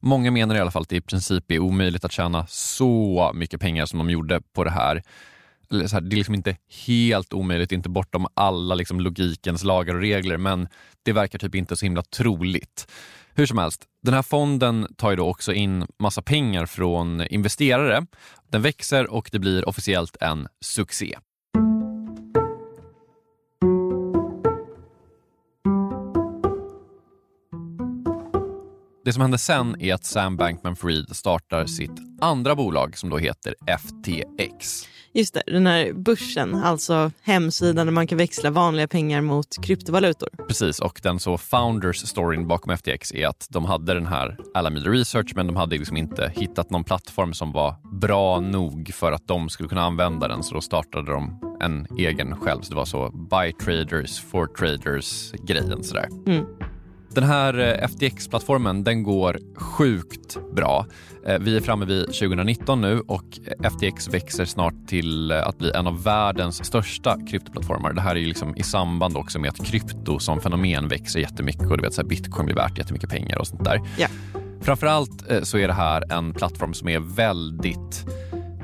Många 0.00 0.30
menar 0.30 0.54
i 0.54 0.60
alla 0.60 0.70
fall 0.70 0.82
att 0.82 0.88
det 0.88 0.96
i 0.96 1.00
princip 1.00 1.50
är 1.50 1.58
omöjligt 1.58 2.04
att 2.04 2.12
tjäna 2.12 2.46
så 2.48 3.30
mycket 3.34 3.60
pengar 3.60 3.86
som 3.86 3.98
de 3.98 4.10
gjorde 4.10 4.40
på 4.52 4.64
det 4.64 4.70
här. 4.70 5.02
det 5.68 5.94
är 5.94 6.16
liksom 6.16 6.34
inte 6.34 6.56
helt 6.86 7.32
omöjligt, 7.32 7.72
inte 7.72 7.88
bortom 7.88 8.26
alla 8.34 8.74
liksom 8.74 9.00
logikens 9.00 9.64
lagar 9.64 9.94
och 9.94 10.00
regler, 10.00 10.36
men 10.36 10.68
det 11.02 11.12
verkar 11.12 11.38
typ 11.38 11.54
inte 11.54 11.76
så 11.76 11.86
himla 11.86 12.02
troligt. 12.02 12.92
Hur 13.34 13.46
som 13.46 13.58
helst, 13.58 13.84
den 14.02 14.14
här 14.14 14.22
fonden 14.22 14.86
tar 14.96 15.10
ju 15.10 15.16
då 15.16 15.28
också 15.28 15.52
in 15.52 15.86
massa 15.98 16.22
pengar 16.22 16.66
från 16.66 17.26
investerare. 17.26 18.06
Den 18.50 18.62
växer 18.62 19.10
och 19.10 19.28
det 19.32 19.38
blir 19.38 19.68
officiellt 19.68 20.16
en 20.20 20.48
succé. 20.60 21.18
Det 29.06 29.12
som 29.12 29.22
hände 29.22 29.38
sen 29.38 29.80
är 29.80 29.94
att 29.94 30.04
Sam 30.04 30.36
Bankman-Fried 30.36 31.16
startar 31.16 31.66
sitt 31.66 31.90
andra 32.20 32.54
bolag 32.54 32.98
som 32.98 33.10
då 33.10 33.18
heter 33.18 33.54
FTX. 33.66 34.88
Just 35.12 35.34
det, 35.34 35.42
den 35.46 35.66
här 35.66 35.92
börsen, 35.92 36.54
alltså 36.54 37.12
hemsidan 37.22 37.86
där 37.86 37.92
man 37.92 38.06
kan 38.06 38.18
växla 38.18 38.50
vanliga 38.50 38.88
pengar 38.88 39.20
mot 39.20 39.64
kryptovalutor. 39.64 40.28
Precis, 40.48 40.80
och 40.80 41.00
den 41.02 41.20
så 41.20 41.38
founders 41.38 41.96
storyn 41.96 42.48
bakom 42.48 42.76
FTX 42.76 43.12
är 43.14 43.26
att 43.26 43.46
de 43.50 43.64
hade 43.64 43.94
den 43.94 44.06
här 44.06 44.36
Alameda 44.54 44.90
Research 44.90 45.32
men 45.36 45.46
de 45.46 45.56
hade 45.56 45.78
liksom 45.78 45.96
inte 45.96 46.32
hittat 46.36 46.70
någon 46.70 46.84
plattform 46.84 47.34
som 47.34 47.52
var 47.52 47.74
bra 48.00 48.40
nog 48.40 48.90
för 48.94 49.12
att 49.12 49.28
de 49.28 49.48
skulle 49.48 49.68
kunna 49.68 49.82
använda 49.82 50.28
den 50.28 50.42
så 50.42 50.54
då 50.54 50.60
startade 50.60 51.12
de 51.12 51.40
en 51.60 51.86
egen 51.98 52.36
själv. 52.36 52.62
Så 52.62 52.70
det 52.70 52.76
var 52.76 52.84
så 52.84 53.10
buy 53.10 53.52
traders 53.52 54.20
for 54.20 54.46
traders 54.46 55.32
grejen 55.32 55.84
sådär. 55.84 56.08
Mm. 56.26 56.46
Den 57.16 57.24
här 57.24 57.58
eh, 57.58 57.88
FTX-plattformen 57.88 58.84
den 58.84 59.02
går 59.02 59.38
sjukt 59.56 60.38
bra. 60.56 60.86
Eh, 61.26 61.38
Vi 61.40 61.56
är 61.56 61.60
framme 61.60 61.84
vid 61.84 62.06
2019 62.06 62.80
nu 62.80 63.00
och 63.00 63.38
FTX 63.72 64.08
växer 64.08 64.44
snart 64.44 64.74
till 64.86 65.30
eh, 65.30 65.48
att 65.48 65.58
bli 65.58 65.70
en 65.74 65.86
av 65.86 66.02
världens 66.02 66.64
största 66.64 67.18
kryptoplattformar. 67.30 67.92
Det 67.92 68.00
här 68.00 68.10
är 68.16 68.20
ju 68.20 68.26
liksom 68.26 68.56
i 68.56 68.62
samband 68.62 69.16
också 69.16 69.38
med 69.38 69.50
att 69.50 69.66
krypto 69.66 70.18
som 70.18 70.40
fenomen 70.40 70.88
växer 70.88 71.20
jättemycket 71.20 71.70
och 71.70 71.76
du 71.76 71.82
vet 71.82 71.94
så 71.94 72.02
här, 72.02 72.08
bitcoin 72.08 72.46
blir 72.46 72.56
värt 72.56 72.78
jättemycket 72.78 73.10
pengar 73.10 73.38
och 73.38 73.46
sånt 73.46 73.64
där. 73.64 73.80
Ja. 73.98 74.08
Framförallt 74.60 75.30
eh, 75.30 75.42
så 75.42 75.58
är 75.58 75.66
det 75.68 75.74
här 75.74 76.12
en 76.12 76.34
plattform 76.34 76.74
som 76.74 76.88
är 76.88 76.98
väldigt 77.00 78.06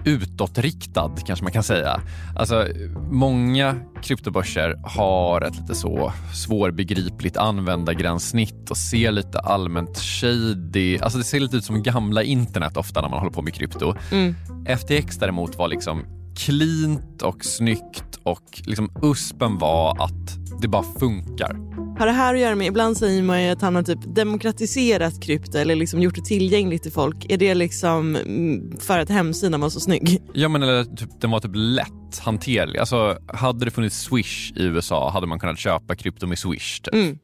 utåtriktad 0.04 1.12
kanske 1.26 1.44
man 1.44 1.52
kan 1.52 1.62
säga. 1.62 2.00
Alltså, 2.36 2.66
många 3.10 3.76
kryptobörser 4.02 4.80
har 4.84 5.40
ett 5.40 5.56
lite 5.60 5.74
så 5.74 6.12
svårbegripligt 6.34 7.36
användargränssnitt 7.36 8.70
och 8.70 8.76
ser 8.76 9.12
lite 9.12 9.38
allmänt 9.38 9.98
shady, 9.98 10.98
alltså 10.98 11.18
det 11.18 11.24
ser 11.24 11.40
lite 11.40 11.56
ut 11.56 11.64
som 11.64 11.82
gamla 11.82 12.22
internet 12.22 12.76
ofta 12.76 13.00
när 13.00 13.08
man 13.08 13.18
håller 13.18 13.32
på 13.32 13.42
med 13.42 13.54
krypto. 13.54 13.94
Mm. 14.12 14.34
FTX 14.78 15.18
däremot 15.18 15.58
var 15.58 15.68
liksom 15.68 16.04
cleant 16.36 17.22
och 17.22 17.44
snyggt 17.44 18.18
och 18.22 18.62
liksom 18.64 18.90
uspen 19.02 19.58
var 19.58 20.04
att 20.04 20.60
det 20.62 20.68
bara 20.68 20.82
funkar. 20.98 21.56
Har 22.02 22.06
det 22.06 22.12
här 22.12 22.34
att 22.34 22.40
göra 22.40 22.54
med, 22.54 22.66
ibland 22.66 22.96
säger 22.96 23.22
man 23.22 23.42
ju 23.42 23.50
att 23.50 23.62
han 23.62 23.74
har 23.74 23.82
typ 23.82 23.98
demokratiserat 24.02 25.22
krypto 25.22 25.58
eller 25.58 25.74
liksom 25.74 26.02
gjort 26.02 26.14
det 26.14 26.24
tillgängligt 26.24 26.82
till 26.82 26.92
folk. 26.92 27.26
Är 27.32 27.36
det 27.36 27.54
liksom 27.54 28.16
mm, 28.16 28.76
för 28.80 28.98
att 28.98 29.08
hemsidan 29.08 29.60
var 29.60 29.68
så 29.68 29.80
snygg? 29.80 30.22
Ja 30.32 30.48
men 30.48 30.62
eller 30.62 30.84
typ, 30.84 31.20
den 31.20 31.30
var 31.30 31.40
typ 31.40 31.50
lätt 31.54 32.18
hanterlig. 32.24 32.78
Alltså 32.78 33.18
hade 33.28 33.64
det 33.64 33.70
funnits 33.70 33.96
Swish 33.96 34.52
i 34.56 34.64
USA 34.64 35.10
hade 35.10 35.26
man 35.26 35.38
kunnat 35.38 35.58
köpa 35.58 35.94
krypto 35.94 36.26
med 36.26 36.38
Swish. 36.38 36.82
Typ. 36.82 36.94
Mm. 36.94 37.18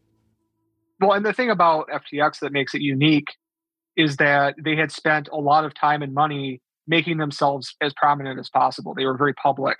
Well, 1.00 1.12
and 1.12 1.26
the 1.26 1.32
thing 1.32 1.50
about 1.50 1.86
FTX 1.88 2.38
that 2.40 2.52
makes 2.52 2.74
it 2.74 2.82
unique 2.94 3.30
is 3.96 4.16
that 4.16 4.54
they 4.64 4.76
had 4.76 4.92
spent 4.92 5.28
a 5.28 5.40
lot 5.40 5.64
of 5.64 5.72
time 5.74 6.04
and 6.04 6.14
money 6.14 6.58
making 6.86 7.18
themselves 7.18 7.66
as 7.84 7.92
prominent 7.94 8.40
as 8.40 8.50
possible. 8.50 8.94
They 8.96 9.06
were 9.06 9.18
very 9.18 9.34
public. 9.34 9.76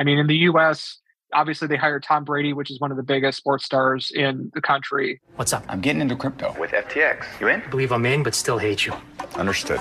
I 0.00 0.04
mean, 0.04 0.18
in 0.18 0.26
the 0.26 0.50
US, 0.50 1.01
obviously 1.32 1.68
they 1.68 1.76
hired 1.76 2.02
Tom 2.02 2.24
Brady, 2.24 2.52
which 2.52 2.70
is 2.70 2.80
one 2.80 2.90
of 2.90 2.96
the 2.96 3.02
biggest 3.02 3.38
sports 3.38 3.64
stars 3.64 4.10
in 4.14 4.50
the 4.54 4.60
country. 4.60 5.20
What's 5.36 5.52
up? 5.52 5.64
I'm 5.68 5.80
getting 5.80 6.02
into 6.02 6.16
crypto. 6.16 6.54
With 6.58 6.70
FTX. 6.70 7.40
You 7.40 7.48
in? 7.48 7.62
I 7.62 7.66
believe 7.68 7.92
I'm 7.92 8.06
in, 8.06 8.22
but 8.22 8.34
still 8.34 8.58
hate 8.58 8.86
you. 8.86 8.92
Understood. 9.36 9.80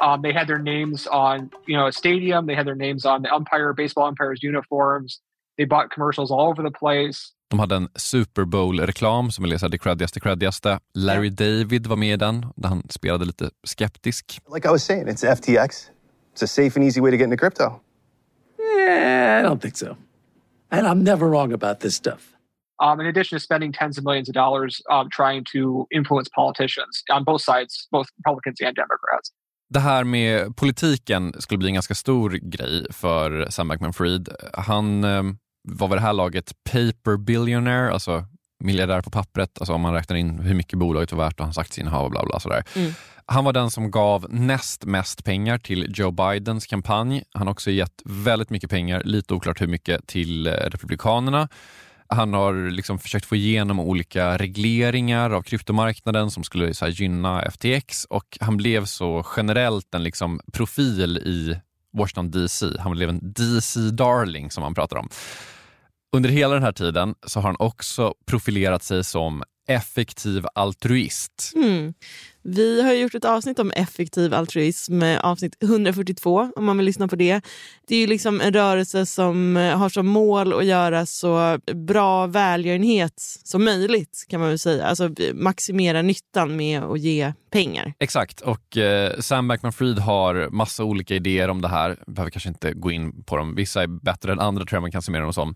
Um, 0.00 0.22
they 0.22 0.32
had 0.32 0.46
their 0.46 0.58
names 0.58 1.06
on, 1.06 1.50
you 1.66 1.76
know, 1.76 1.86
a 1.86 1.92
stadium. 1.92 2.46
They 2.46 2.54
had 2.54 2.66
their 2.66 2.74
names 2.74 3.06
on 3.06 3.22
the 3.22 3.34
umpire, 3.34 3.72
baseball 3.72 4.06
umpires' 4.06 4.42
uniforms. 4.42 5.20
They 5.56 5.64
bought 5.64 5.90
commercials 5.90 6.30
all 6.30 6.48
over 6.48 6.62
the 6.62 6.70
place. 6.70 7.32
De 7.48 7.58
hade 7.58 7.76
en 7.76 7.88
Super 7.94 8.44
Bowl-reklam 8.44 9.30
som 9.30 9.44
är 9.44 9.58
så 9.58 9.66
här, 9.66 9.70
det 9.70 9.78
creddigaste 9.78 10.20
creddigaste. 10.20 10.78
Larry 10.94 11.30
David 11.30 11.86
var 11.86 11.96
med 11.96 12.12
i 12.12 12.16
den, 12.16 12.46
där 12.56 12.68
han 12.68 12.82
spelade 12.90 13.24
lite 13.24 13.50
skeptisk. 13.64 14.40
Like 14.54 14.68
I 14.68 14.70
was 14.70 14.84
saying, 14.84 15.08
it's 15.08 15.24
FTX. 15.24 15.90
It's 16.34 16.42
a 16.42 16.46
safe 16.46 16.76
and 16.76 16.84
easy 16.84 17.00
way 17.00 17.10
to 17.10 17.16
get 17.16 17.24
into 17.24 17.36
crypto. 17.36 17.80
Yeah, 18.58 19.40
I 19.40 19.42
don't 19.42 19.62
think 19.62 19.76
so. 19.76 19.96
And 20.70 20.86
I'm 20.86 21.02
never 21.04 21.28
wrong 21.28 21.52
about 21.52 21.80
this 21.80 21.94
stuff. 21.94 22.32
Um, 22.82 23.00
in 23.00 23.06
addition 23.06 23.38
to 23.38 23.40
spending 23.40 23.72
tens 23.72 23.98
of 23.98 24.04
millions 24.04 24.28
of 24.28 24.34
dollars 24.34 24.82
um, 24.90 25.08
trying 25.10 25.44
to 25.52 25.86
influence 25.90 26.28
politicians 26.34 27.02
on 27.10 27.24
both 27.24 27.40
sides, 27.40 27.88
both 27.90 28.08
Republicans 28.18 28.60
and 28.60 28.76
Democrats. 28.76 29.30
Det 29.68 29.80
här 29.80 30.04
med 30.04 30.56
politiken 30.56 31.32
skulle 31.38 31.58
bli 31.58 31.68
en 31.68 31.74
ganska 31.74 31.94
stor 31.94 32.30
grej 32.30 32.86
för 32.90 33.46
Sam 33.50 33.72
Bankman-Fried. 33.72 34.28
Han 34.54 35.04
eh, 35.04 35.22
var 35.68 35.88
vid 35.88 35.96
det 35.96 36.02
här 36.02 36.12
laget 36.12 36.52
paper 36.64 37.16
billionaire, 37.16 37.92
alltså 37.92 38.24
miljardär 38.58 39.00
på 39.00 39.10
pappret, 39.10 39.58
alltså 39.58 39.72
om 39.72 39.80
man 39.80 39.94
räknar 39.94 40.16
in 40.16 40.38
hur 40.38 40.54
mycket 40.54 40.78
bolaget 40.78 41.12
var 41.12 41.24
värt 41.24 41.40
och 41.40 41.46
hans 41.46 41.58
aktieinnehav 41.58 42.04
och 42.04 42.10
bla 42.10 42.24
bla 42.24 42.40
sådär. 42.40 42.64
Mm. 42.76 42.92
Han 43.26 43.44
var 43.44 43.52
den 43.52 43.70
som 43.70 43.90
gav 43.90 44.26
näst 44.30 44.84
mest 44.84 45.24
pengar 45.24 45.58
till 45.58 45.86
Joe 45.98 46.10
Bidens 46.10 46.66
kampanj. 46.66 47.22
Han 47.32 47.46
har 47.46 47.52
också 47.52 47.70
gett 47.70 48.02
väldigt 48.04 48.50
mycket 48.50 48.70
pengar, 48.70 49.02
lite 49.04 49.34
oklart 49.34 49.60
hur 49.60 49.66
mycket, 49.66 50.06
till 50.06 50.46
eh, 50.46 50.50
Republikanerna. 50.52 51.48
Han 52.08 52.34
har 52.34 52.70
liksom 52.70 52.98
försökt 52.98 53.26
få 53.26 53.36
igenom 53.36 53.80
olika 53.80 54.38
regleringar 54.38 55.30
av 55.30 55.42
kryptomarknaden 55.42 56.30
som 56.30 56.44
skulle 56.44 56.74
så 56.74 56.86
gynna 56.86 57.50
FTX 57.50 58.04
och 58.04 58.38
han 58.40 58.56
blev 58.56 58.84
så 58.84 59.26
generellt 59.36 59.94
en 59.94 60.02
liksom 60.02 60.40
profil 60.52 61.18
i 61.18 61.60
Washington 61.92 62.30
DC. 62.30 62.66
Han 62.78 62.92
blev 62.92 63.08
en 63.08 63.20
DC-darling 63.32 64.50
som 64.50 64.62
man 64.62 64.74
pratar 64.74 64.96
om. 64.96 65.08
Under 66.12 66.30
hela 66.30 66.54
den 66.54 66.62
här 66.62 66.72
tiden 66.72 67.14
så 67.26 67.40
har 67.40 67.48
han 67.48 67.56
också 67.58 68.14
profilerat 68.26 68.82
sig 68.82 69.04
som 69.04 69.42
effektiv 69.68 70.46
altruist. 70.54 71.52
Mm. 71.54 71.94
Vi 72.42 72.82
har 72.82 72.92
gjort 72.92 73.14
ett 73.14 73.24
avsnitt 73.24 73.58
om 73.58 73.70
effektiv 73.70 74.34
altruism, 74.34 75.02
eh, 75.02 75.20
avsnitt 75.20 75.56
142 75.62 76.52
om 76.56 76.64
man 76.64 76.76
vill 76.76 76.86
lyssna 76.86 77.08
på 77.08 77.16
det. 77.16 77.40
Det 77.88 77.94
är 77.96 78.00
ju 78.00 78.06
liksom 78.06 78.40
en 78.40 78.52
rörelse 78.52 79.06
som 79.06 79.56
eh, 79.56 79.78
har 79.78 79.88
som 79.88 80.06
mål 80.06 80.52
att 80.52 80.64
göra 80.64 81.06
så 81.06 81.58
bra 81.74 82.26
välgörenhet 82.26 83.14
som 83.44 83.64
möjligt 83.64 84.24
kan 84.28 84.40
man 84.40 84.48
väl 84.48 84.58
säga. 84.58 84.86
Alltså 84.86 85.10
maximera 85.34 86.02
nyttan 86.02 86.56
med 86.56 86.82
att 86.82 87.00
ge 87.00 87.32
pengar. 87.50 87.94
Exakt, 87.98 88.40
och 88.40 88.76
eh, 88.76 89.18
Sam 89.20 89.50
Bankman-Fried 89.50 89.98
har 89.98 90.48
massa 90.50 90.84
olika 90.84 91.14
idéer 91.14 91.48
om 91.48 91.60
det 91.60 91.68
här. 91.68 91.96
Behöver 92.06 92.30
kanske 92.30 92.48
inte 92.48 92.72
gå 92.72 92.90
in 92.90 93.22
på 93.24 93.36
dem. 93.36 93.54
Vissa 93.54 93.82
är 93.82 93.86
bättre 93.86 94.32
än 94.32 94.40
andra 94.40 94.64
tror 94.64 94.76
jag 94.76 94.82
man 94.82 94.92
kan 94.92 95.02
summera 95.02 95.22
dem 95.22 95.32
som. 95.32 95.54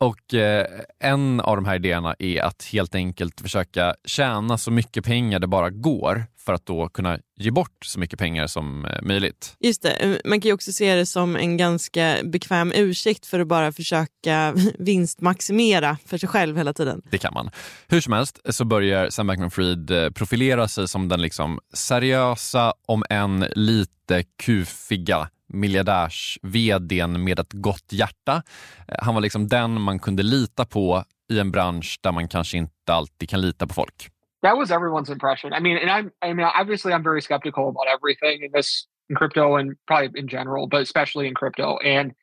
Och 0.00 0.34
eh, 0.34 0.66
en 1.00 1.40
av 1.40 1.56
de 1.56 1.64
här 1.64 1.76
idéerna 1.76 2.14
är 2.18 2.42
att 2.42 2.64
helt 2.72 2.94
enkelt 2.94 3.40
försöka 3.40 3.94
tjäna 4.04 4.58
så 4.58 4.70
mycket 4.70 5.04
pengar 5.04 5.38
det 5.38 5.46
bara 5.46 5.70
går 5.70 6.26
för 6.38 6.52
att 6.52 6.66
då 6.66 6.88
kunna 6.88 7.18
ge 7.36 7.50
bort 7.50 7.84
så 7.84 8.00
mycket 8.00 8.18
pengar 8.18 8.46
som 8.46 8.84
eh, 8.84 9.02
möjligt. 9.02 9.56
Just 9.60 9.82
det, 9.82 9.90
eh, 9.90 10.16
man 10.24 10.40
kan 10.40 10.48
ju 10.48 10.52
också 10.52 10.72
se 10.72 10.94
det 10.94 11.06
som 11.06 11.36
en 11.36 11.56
ganska 11.56 12.16
bekväm 12.24 12.72
ursäkt 12.76 13.26
för 13.26 13.40
att 13.40 13.46
bara 13.46 13.72
försöka 13.72 14.54
vinstmaximera 14.78 15.96
för 16.06 16.18
sig 16.18 16.28
själv 16.28 16.56
hela 16.56 16.72
tiden. 16.72 17.02
Det 17.10 17.18
kan 17.18 17.34
man. 17.34 17.50
Hur 17.88 18.00
som 18.00 18.12
helst 18.12 18.40
så 18.48 18.64
börjar 18.64 19.10
Sam 19.10 19.30
Bankman-Fried 19.30 20.04
eh, 20.04 20.10
profilera 20.10 20.68
sig 20.68 20.88
som 20.88 21.08
den 21.08 21.22
liksom 21.22 21.58
seriösa, 21.74 22.72
om 22.86 23.04
än 23.10 23.46
lite 23.54 24.24
kufiga 24.42 25.28
miljardärs 25.48 26.38
vdn 26.42 27.24
med 27.24 27.38
ett 27.38 27.52
gott 27.52 27.92
hjärta. 27.92 28.42
Eh, 28.88 29.04
Han 29.04 29.14
var 29.14 29.20
liksom 29.20 29.48
den 29.48 29.80
man 29.80 29.98
kunde 29.98 30.22
lita 30.22 30.64
på 30.64 31.04
i 31.32 31.38
en 31.38 31.50
bransch 31.50 31.98
där 32.02 32.12
man 32.12 32.28
kanske 32.28 32.58
inte 32.58 32.92
alltid 32.92 33.28
kan 33.28 33.40
lita 33.40 33.66
på 33.66 33.74
folk. 33.74 34.08
That 34.42 34.56
was 34.56 34.70
everyone's 34.70 35.12
impression. 35.12 35.52
I 35.52 35.60
mean, 35.60 35.78
and 35.78 35.90
I'm, 35.90 36.10
I 36.22 36.34
mean, 36.34 36.46
obviously, 36.60 36.92
I'm 36.92 37.02
very 37.02 37.20
skeptical 37.20 37.68
about 37.68 37.86
everything 37.88 38.44
in 38.44 38.52
this, 38.52 38.86
in 39.10 39.16
crypto, 39.16 39.56
and 39.56 39.76
probably 39.86 40.20
in 40.20 40.28
general, 40.28 40.68
but 40.68 40.80
especially 40.80 41.26
in 41.26 41.34
crypto. 41.34 41.76
And 41.78 42.14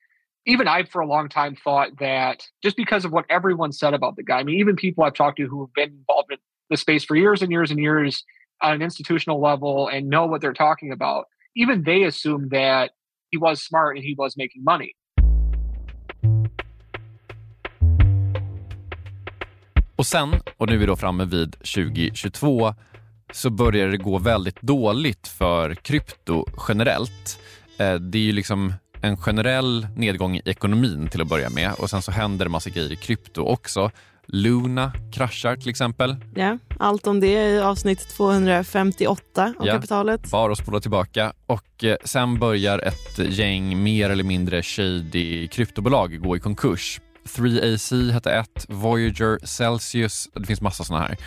even 0.45 0.67
I, 0.67 0.83
for 0.83 1.01
a 1.01 1.07
long 1.07 1.27
time, 1.29 1.55
thought 1.55 1.89
that 1.99 2.47
just 2.63 2.77
because 2.77 3.03
of 3.05 3.11
what 3.11 3.25
everyone 3.29 3.71
said 3.73 3.93
about 3.93 4.15
the 4.15 4.23
guy, 4.23 4.39
I 4.39 4.43
mean, 4.43 4.59
even 4.59 4.75
people 4.75 5.03
I've 5.03 5.13
talked 5.13 5.37
to 5.37 5.47
who 5.47 5.65
have 5.65 5.73
been 5.73 5.97
involved 5.99 6.31
in 6.31 6.37
the 6.69 6.77
space 6.77 7.03
for 7.03 7.17
years 7.17 7.41
and 7.41 7.51
years 7.51 7.69
and 7.71 7.79
years 7.79 8.23
on 8.61 8.73
an 8.73 8.81
institutional 8.81 9.41
level 9.41 9.89
and 9.89 10.09
know 10.09 10.25
what 10.25 10.41
they're 10.41 10.53
talking 10.53 10.91
about, 10.93 11.25
even 11.55 11.83
they 11.83 12.03
assumed 12.03 12.51
that 12.51 12.91
he 13.31 13.37
was 13.39 13.59
smart 13.59 13.95
and 13.95 14.03
he 14.03 14.15
was 14.17 14.37
making 14.37 14.63
money. 14.63 14.91
Och 19.95 20.05
sen, 20.05 20.33
och 20.57 20.67
nu 20.67 20.75
är 20.75 20.79
vi 20.79 20.85
då 20.85 20.95
framme 20.95 21.25
vid 21.25 21.51
2022, 21.51 22.73
så 23.33 23.49
börjar 23.49 23.87
det 23.87 23.97
gå 23.97 24.17
väldigt 24.17 24.61
dåligt 24.61 25.27
för 25.27 25.75
krypto 25.75 26.45
generellt. 26.67 27.39
Eh, 27.79 27.93
det 27.93 28.17
är 28.17 28.21
ju 28.21 28.31
liksom 28.31 28.73
en 29.01 29.17
generell 29.17 29.87
nedgång 29.95 30.35
i 30.35 30.41
ekonomin 30.45 31.07
till 31.07 31.21
att 31.21 31.27
börja 31.27 31.49
med 31.49 31.73
och 31.73 31.89
sen 31.89 32.01
så 32.01 32.11
händer 32.11 32.45
det 32.45 32.51
massa 32.51 32.69
grejer 32.69 32.91
i 32.91 32.95
krypto 32.95 33.41
också. 33.41 33.91
Luna 34.27 34.91
kraschar 35.13 35.55
till 35.55 35.69
exempel. 35.69 36.15
Ja, 36.35 36.57
allt 36.79 37.07
om 37.07 37.19
det 37.19 37.27
i 37.27 37.59
avsnitt 37.59 38.09
258 38.17 39.53
av 39.59 39.67
Ja. 39.67 39.73
kapitalet. 39.73 40.31
Bara 40.31 40.51
att 40.51 40.57
spola 40.57 40.79
tillbaka. 40.79 41.33
Och 41.45 41.83
eh, 41.83 41.95
sen 42.03 42.39
börjar 42.39 42.79
ett 42.79 43.19
gäng 43.19 43.83
mer 43.83 44.09
eller 44.09 44.23
mindre 44.23 44.63
shady 44.63 45.47
kryptobolag 45.47 46.19
gå 46.21 46.37
i 46.37 46.39
konkurs. 46.39 47.01
3AC 47.37 48.11
hette 48.11 48.31
ett, 48.31 48.65
Voyager, 48.69 49.39
Celsius, 49.45 50.29
det 50.33 50.45
finns 50.45 50.61
massa 50.61 50.83
såna 50.83 50.99
här. 50.99 51.17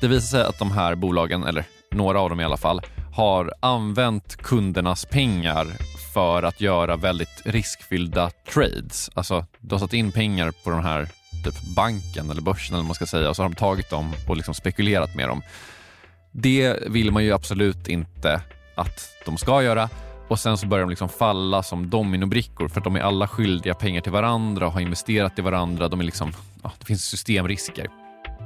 Det 0.00 0.08
visar 0.08 0.38
sig 0.38 0.42
att 0.46 0.58
de 0.58 0.70
här 0.70 0.94
bolagen, 0.94 1.44
eller 1.44 1.64
några 1.92 2.20
av 2.20 2.30
dem 2.30 2.40
i 2.40 2.44
alla 2.44 2.56
fall, 2.56 2.80
har 3.14 3.52
använt 3.60 4.36
kundernas 4.36 5.04
pengar 5.04 5.66
för 6.14 6.42
att 6.42 6.60
göra 6.60 6.96
väldigt 6.96 7.42
riskfyllda 7.44 8.30
trades. 8.52 9.10
Alltså, 9.14 9.46
de 9.60 9.74
har 9.74 9.78
satt 9.80 9.92
in 9.92 10.12
pengar 10.12 10.52
på 10.64 10.70
den 10.70 10.82
här 10.84 11.08
typ 11.42 11.60
banken 11.76 12.30
eller 12.30 12.42
börsen 12.42 12.74
eller 12.74 12.84
man 12.84 12.94
ska 12.94 13.06
säga 13.06 13.28
och 13.28 13.36
så 13.36 13.42
har 13.42 13.48
de 13.48 13.54
tagit 13.54 13.90
dem 13.90 14.14
och 14.28 14.36
liksom 14.36 14.54
spekulerat 14.54 15.14
med 15.14 15.28
dem. 15.28 15.42
Det 16.32 16.78
vill 16.86 17.10
man 17.10 17.24
ju 17.24 17.32
absolut 17.32 17.88
inte 17.88 18.42
att 18.74 19.08
de 19.24 19.38
ska 19.38 19.62
göra 19.62 19.88
och 20.28 20.38
sen 20.38 20.56
så 20.56 20.66
börjar 20.66 20.84
de 20.84 20.90
liksom 20.90 21.08
falla 21.08 21.62
som 21.62 21.90
dominobrickor 21.90 22.68
för 22.68 22.80
att 22.80 22.84
de 22.84 22.96
är 22.96 23.00
alla 23.00 23.28
skyldiga 23.28 23.74
pengar 23.74 24.00
till 24.00 24.12
varandra 24.12 24.66
och 24.66 24.72
har 24.72 24.80
investerat 24.80 25.38
i 25.38 25.42
varandra. 25.42 25.88
De 25.88 26.00
är 26.00 26.04
liksom, 26.04 26.32
ja, 26.62 26.72
det 26.78 26.86
finns 26.86 27.04
systemrisker. 27.04 27.90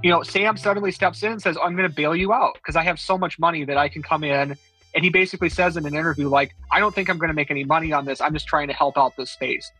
You 0.03 0.13
know, 0.13 0.23
Sam 0.23 0.57
suddenly 0.57 0.93
steps 0.93 1.23
in 1.23 1.33
and 1.33 1.43
says, 1.43 1.57
I'm 1.57 1.77
going 1.77 1.89
to 1.89 1.95
bail 1.95 2.15
you 2.15 2.33
out 2.33 2.55
because 2.55 2.77
I 2.77 2.87
have 2.89 2.99
so 2.99 3.19
much 3.19 3.39
money 3.39 3.67
that 3.67 3.87
I 3.87 3.89
can 3.89 4.03
come 4.03 4.25
in. 4.25 4.57
And 4.95 5.05
he 5.05 5.11
basically 5.11 5.51
says 5.51 5.77
in 5.77 5.87
an 5.87 5.95
interview, 5.95 6.29
like, 6.29 6.55
I 6.73 6.81
don't 6.81 6.95
think 6.95 7.09
I'm 7.09 7.19
going 7.19 7.31
to 7.31 7.35
make 7.35 7.51
any 7.51 7.65
money 7.65 7.93
on 7.93 8.05
this. 8.05 8.21
I'm 8.21 8.33
just 8.33 8.47
trying 8.47 8.69
to 8.69 8.75
help 8.75 8.99
out 8.99 9.13
this 9.17 9.31
space. 9.31 9.71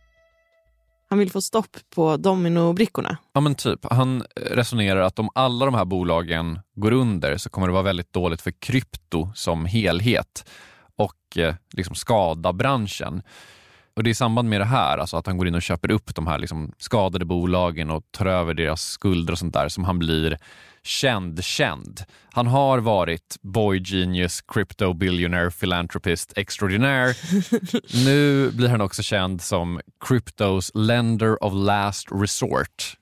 Han 1.09 1.19
vill 1.19 1.31
få 1.31 1.41
stopp 1.41 1.77
på 1.95 2.17
dominobrickorna. 2.17 3.17
Ja 3.33 3.41
men 3.41 3.55
typ. 3.55 3.85
Han 3.91 4.23
resonerar 4.35 5.01
att 5.01 5.19
om 5.19 5.29
alla 5.35 5.65
de 5.65 5.73
här 5.73 5.85
bolagen 5.85 6.59
går 6.75 6.91
under 6.91 7.37
så 7.37 7.49
kommer 7.49 7.67
det 7.67 7.73
vara 7.73 7.83
väldigt 7.83 8.13
dåligt 8.13 8.41
för 8.41 8.51
krypto 8.51 9.31
som 9.35 9.65
helhet 9.65 10.49
och 10.95 11.37
eh, 11.37 11.55
liksom 11.73 11.95
skada 11.95 12.53
branschen. 12.53 13.21
Och 13.97 14.03
Det 14.03 14.09
är 14.09 14.11
i 14.11 14.15
samband 14.15 14.49
med 14.49 14.61
det 14.61 14.65
här, 14.65 14.97
alltså 14.97 15.17
att 15.17 15.27
han 15.27 15.37
går 15.37 15.47
in 15.47 15.55
och 15.55 15.61
köper 15.61 15.91
upp 15.91 16.15
de 16.15 16.27
här 16.27 16.39
liksom 16.39 16.71
skadade 16.77 17.25
bolagen 17.25 17.89
och 17.89 18.03
tar 18.11 18.25
över 18.25 18.53
deras 18.53 18.81
skulder 18.81 19.33
och 19.33 19.39
sånt 19.39 19.53
där 19.53 19.69
som 19.69 19.83
han 19.83 19.99
blir 19.99 20.37
känd 20.83 21.43
känd. 21.43 22.01
Han 22.31 22.47
har 22.47 22.77
varit 22.77 23.37
boy 23.41 23.81
genius, 23.83 24.41
crypto 24.41 24.93
billionaire, 24.93 25.51
philanthropist 25.51 26.33
extraordinaire. 26.35 27.13
nu 28.05 28.51
blir 28.51 28.69
han 28.69 28.81
också 28.81 29.03
känd 29.03 29.41
som 29.41 29.81
cryptos 30.07 30.71
lender 30.73 31.43
of 31.43 31.53
last 31.53 32.07
resort. 32.11 32.97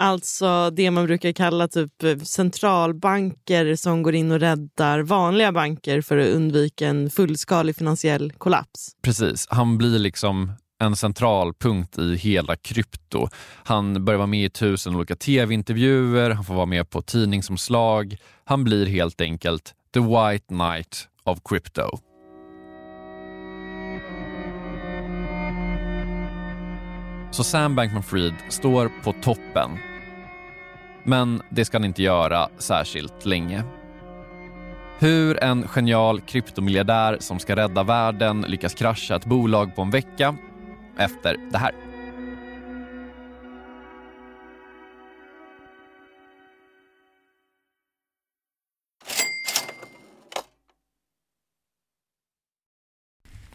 Alltså 0.00 0.70
det 0.70 0.90
man 0.90 1.06
brukar 1.06 1.32
kalla 1.32 1.68
typ 1.68 2.02
eh, 2.02 2.18
centralbanker 2.18 3.76
som 3.76 4.02
går 4.02 4.14
in 4.14 4.32
och 4.32 4.40
räddar 4.40 5.00
vanliga 5.00 5.52
banker 5.52 6.00
för 6.00 6.18
att 6.18 6.28
undvika 6.28 6.88
en 6.88 7.10
fullskalig 7.10 7.76
finansiell 7.76 8.32
kollaps. 8.32 8.90
Precis, 9.02 9.46
han 9.50 9.78
blir 9.78 9.98
liksom 9.98 10.52
en 10.80 10.96
central 10.96 11.54
punkt 11.54 11.98
i 11.98 12.16
hela 12.16 12.56
krypto. 12.56 13.28
Han 13.64 14.04
börjar 14.04 14.18
vara 14.18 14.26
med 14.26 14.44
i 14.44 14.50
tusen 14.50 14.96
olika 14.96 15.16
tv-intervjuer, 15.16 16.30
han 16.30 16.44
får 16.44 16.54
vara 16.54 16.66
med 16.66 16.90
på 16.90 17.02
tidningsomslag. 17.02 18.16
Han 18.44 18.64
blir 18.64 18.86
helt 18.86 19.20
enkelt 19.20 19.74
the 19.94 20.00
white 20.00 20.46
knight 20.48 21.08
of 21.24 21.38
crypto. 21.44 21.98
Så 27.30 27.44
Sam 27.44 27.78
Bankman-Fried 27.78 28.34
står 28.48 28.90
på 29.04 29.12
toppen. 29.22 29.78
Men 31.08 31.42
det 31.48 31.64
ska 31.64 31.76
han 31.76 31.84
inte 31.84 32.02
göra 32.02 32.48
särskilt 32.58 33.26
länge. 33.26 33.62
Hur 34.98 35.44
en 35.44 35.68
genial 35.68 36.20
kryptomiljardär 36.20 37.16
som 37.20 37.38
ska 37.38 37.56
rädda 37.56 37.82
världen 37.82 38.44
lyckas 38.48 38.74
krascha 38.74 39.16
ett 39.16 39.24
bolag 39.24 39.76
på 39.76 39.82
en 39.82 39.90
vecka 39.90 40.36
efter 40.98 41.36
det 41.52 41.58
här. 41.58 41.87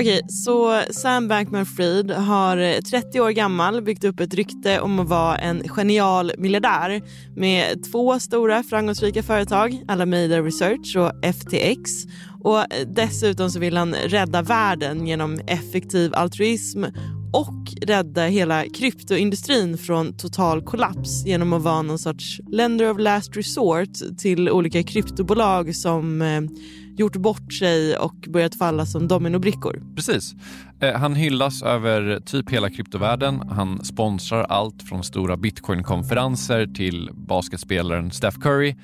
Okej, 0.00 0.20
så 0.28 0.82
Sam 0.90 1.28
Bankman-Fried 1.28 2.10
har 2.10 2.80
30 2.80 3.20
år 3.20 3.30
gammal 3.30 3.82
byggt 3.82 4.04
upp 4.04 4.20
ett 4.20 4.34
rykte 4.34 4.80
om 4.80 4.98
att 4.98 5.08
vara 5.08 5.36
en 5.36 5.68
genial 5.68 6.32
miljardär 6.38 7.02
med 7.36 7.84
två 7.92 8.20
stora 8.20 8.62
framgångsrika 8.62 9.22
företag, 9.22 9.82
Alameda 9.88 10.40
Research 10.40 10.96
och 10.96 11.34
FTX. 11.34 11.90
Och 12.42 12.64
dessutom 12.86 13.50
så 13.50 13.58
vill 13.58 13.76
han 13.76 13.94
rädda 13.94 14.42
världen 14.42 15.06
genom 15.06 15.40
effektiv 15.46 16.14
altruism 16.14 16.84
och 17.32 17.86
rädda 17.86 18.26
hela 18.26 18.64
kryptoindustrin 18.64 19.78
från 19.78 20.16
total 20.16 20.62
kollaps 20.62 21.26
genom 21.26 21.52
att 21.52 21.62
vara 21.62 21.82
någon 21.82 21.98
sorts 21.98 22.40
lender 22.48 22.90
of 22.90 22.98
last 22.98 23.36
resort 23.36 24.18
till 24.18 24.50
olika 24.50 24.82
kryptobolag 24.82 25.76
som 25.76 26.22
eh, 26.22 26.40
gjort 27.00 27.16
bort 27.16 27.52
sig 27.52 27.96
och 27.96 28.14
börjat 28.28 28.54
falla 28.54 28.86
som 28.86 29.08
dominobrickor. 29.08 29.82
Precis. 29.96 30.34
Eh, 30.80 30.94
han 30.94 31.14
hyllas 31.14 31.62
över 31.62 32.20
typ 32.26 32.50
hela 32.50 32.70
kryptovärlden. 32.70 33.40
Han 33.48 33.84
sponsrar 33.84 34.42
allt 34.42 34.82
från 34.82 35.04
stora 35.04 35.36
bitcoinkonferenser 35.36 36.66
till 36.66 37.10
basketspelaren 37.12 38.10
Steph 38.10 38.38
Curry. 38.38 38.76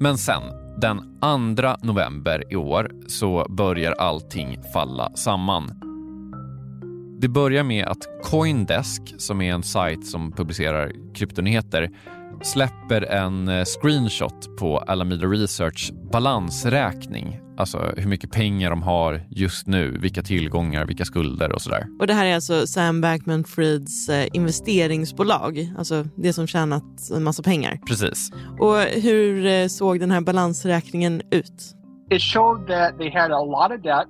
Men 0.00 0.18
sen, 0.18 0.42
den 0.80 0.98
2 1.56 1.86
november 1.86 2.44
i 2.50 2.56
år, 2.56 2.90
så 3.06 3.46
börjar 3.48 3.92
allting 3.92 4.56
falla 4.72 5.16
samman. 5.16 5.70
Det 7.20 7.28
börjar 7.28 7.64
med 7.64 7.86
att 7.86 8.22
Coindesk, 8.22 9.14
som 9.18 9.40
är 9.42 9.52
en 9.52 9.62
sajt 9.62 10.06
som 10.06 10.32
publicerar 10.32 10.92
kryptonyheter, 11.14 11.90
släpper 12.42 13.02
en 13.02 13.48
eh, 13.48 13.64
screenshot 13.64 14.56
på 14.58 14.78
Alameda 14.78 15.26
Research 15.26 15.92
balansräkning. 16.12 17.40
Alltså 17.56 17.92
hur 17.96 18.08
mycket 18.08 18.32
pengar 18.32 18.70
de 18.70 18.82
har 18.82 19.20
just 19.30 19.66
nu, 19.66 19.98
vilka 19.98 20.22
tillgångar, 20.22 20.86
vilka 20.86 21.04
skulder 21.04 21.52
och 21.52 21.62
sådär. 21.62 21.86
Och 22.00 22.06
det 22.06 22.12
här 22.12 22.26
är 22.26 22.34
alltså 22.34 22.66
Sam 22.66 23.04
Bankman-Frieds 23.04 24.12
eh, 24.12 24.28
investeringsbolag, 24.32 25.72
alltså 25.78 26.04
det 26.16 26.32
som 26.32 26.46
tjänat 26.46 27.10
en 27.16 27.22
massa 27.22 27.42
pengar. 27.42 27.78
Precis. 27.86 28.30
Och 28.58 28.78
hur 28.78 29.46
eh, 29.46 29.66
såg 29.66 30.00
den 30.00 30.10
här 30.10 30.20
balansräkningen 30.20 31.22
ut? 31.30 31.74
It 32.10 32.22
showed 32.22 32.66
that 32.66 32.98
they 32.98 33.10
had 33.10 33.30
a 33.30 33.42
lot 33.44 33.78
of 33.78 33.82
debt. 33.82 34.06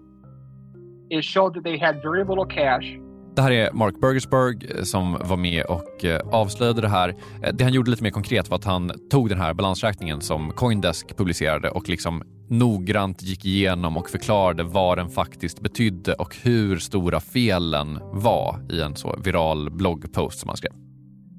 It 1.10 1.24
showed 1.24 1.54
that 1.54 1.64
they 1.64 1.78
had 1.78 1.96
very 1.96 2.24
little 2.24 2.46
cash. 2.46 3.07
Det 3.38 3.42
här 3.42 3.50
är 3.50 3.72
Mark 3.72 4.00
Burgersberg 4.00 4.56
eh, 4.74 4.82
som 4.82 5.12
var 5.12 5.36
med 5.36 5.64
och 5.64 6.04
eh, 6.04 6.20
avslöjade 6.32 6.80
det 6.80 6.88
här. 6.88 7.08
Eh, 7.42 7.54
det 7.54 7.64
han 7.64 7.72
gjorde 7.72 7.90
lite 7.90 8.02
mer 8.02 8.10
konkret 8.10 8.50
var 8.50 8.56
att 8.56 8.64
han 8.64 8.92
tog 9.10 9.28
den 9.28 9.40
här 9.40 9.54
balansräkningen 9.54 10.20
som 10.20 10.50
Coindesk 10.50 11.16
publicerade 11.16 11.70
och 11.70 11.88
liksom 11.88 12.22
noggrant 12.48 13.22
gick 13.22 13.44
igenom 13.44 13.96
och 13.96 14.10
förklarade 14.10 14.62
vad 14.62 14.98
den 14.98 15.08
faktiskt 15.08 15.60
betydde 15.60 16.14
och 16.14 16.36
hur 16.42 16.78
stora 16.78 17.20
felen 17.20 17.98
var 18.12 18.60
i 18.70 18.80
en 18.80 18.96
så 18.96 19.18
viral 19.24 19.70
bloggpost 19.70 20.38
som 20.38 20.48
han 20.48 20.56
skrev. 20.56 20.72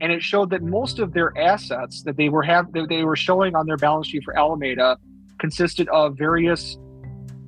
And 0.03 0.11
it 0.13 0.23
showed 0.23 0.49
that 0.49 0.61
most 0.61 0.99
of 0.99 1.13
their 1.13 1.53
assets 1.53 2.03
that 2.03 2.17
they 2.17 2.29
were 2.29 2.55
have 2.55 2.65
that 2.73 2.89
they 2.89 3.03
were 3.03 3.15
showing 3.15 3.55
on 3.55 3.65
their 3.65 3.77
balance 3.77 4.11
sheet 4.11 4.23
for 4.25 4.37
Alameda 4.37 4.97
consisted 5.41 5.89
of 5.89 6.17
various 6.17 6.77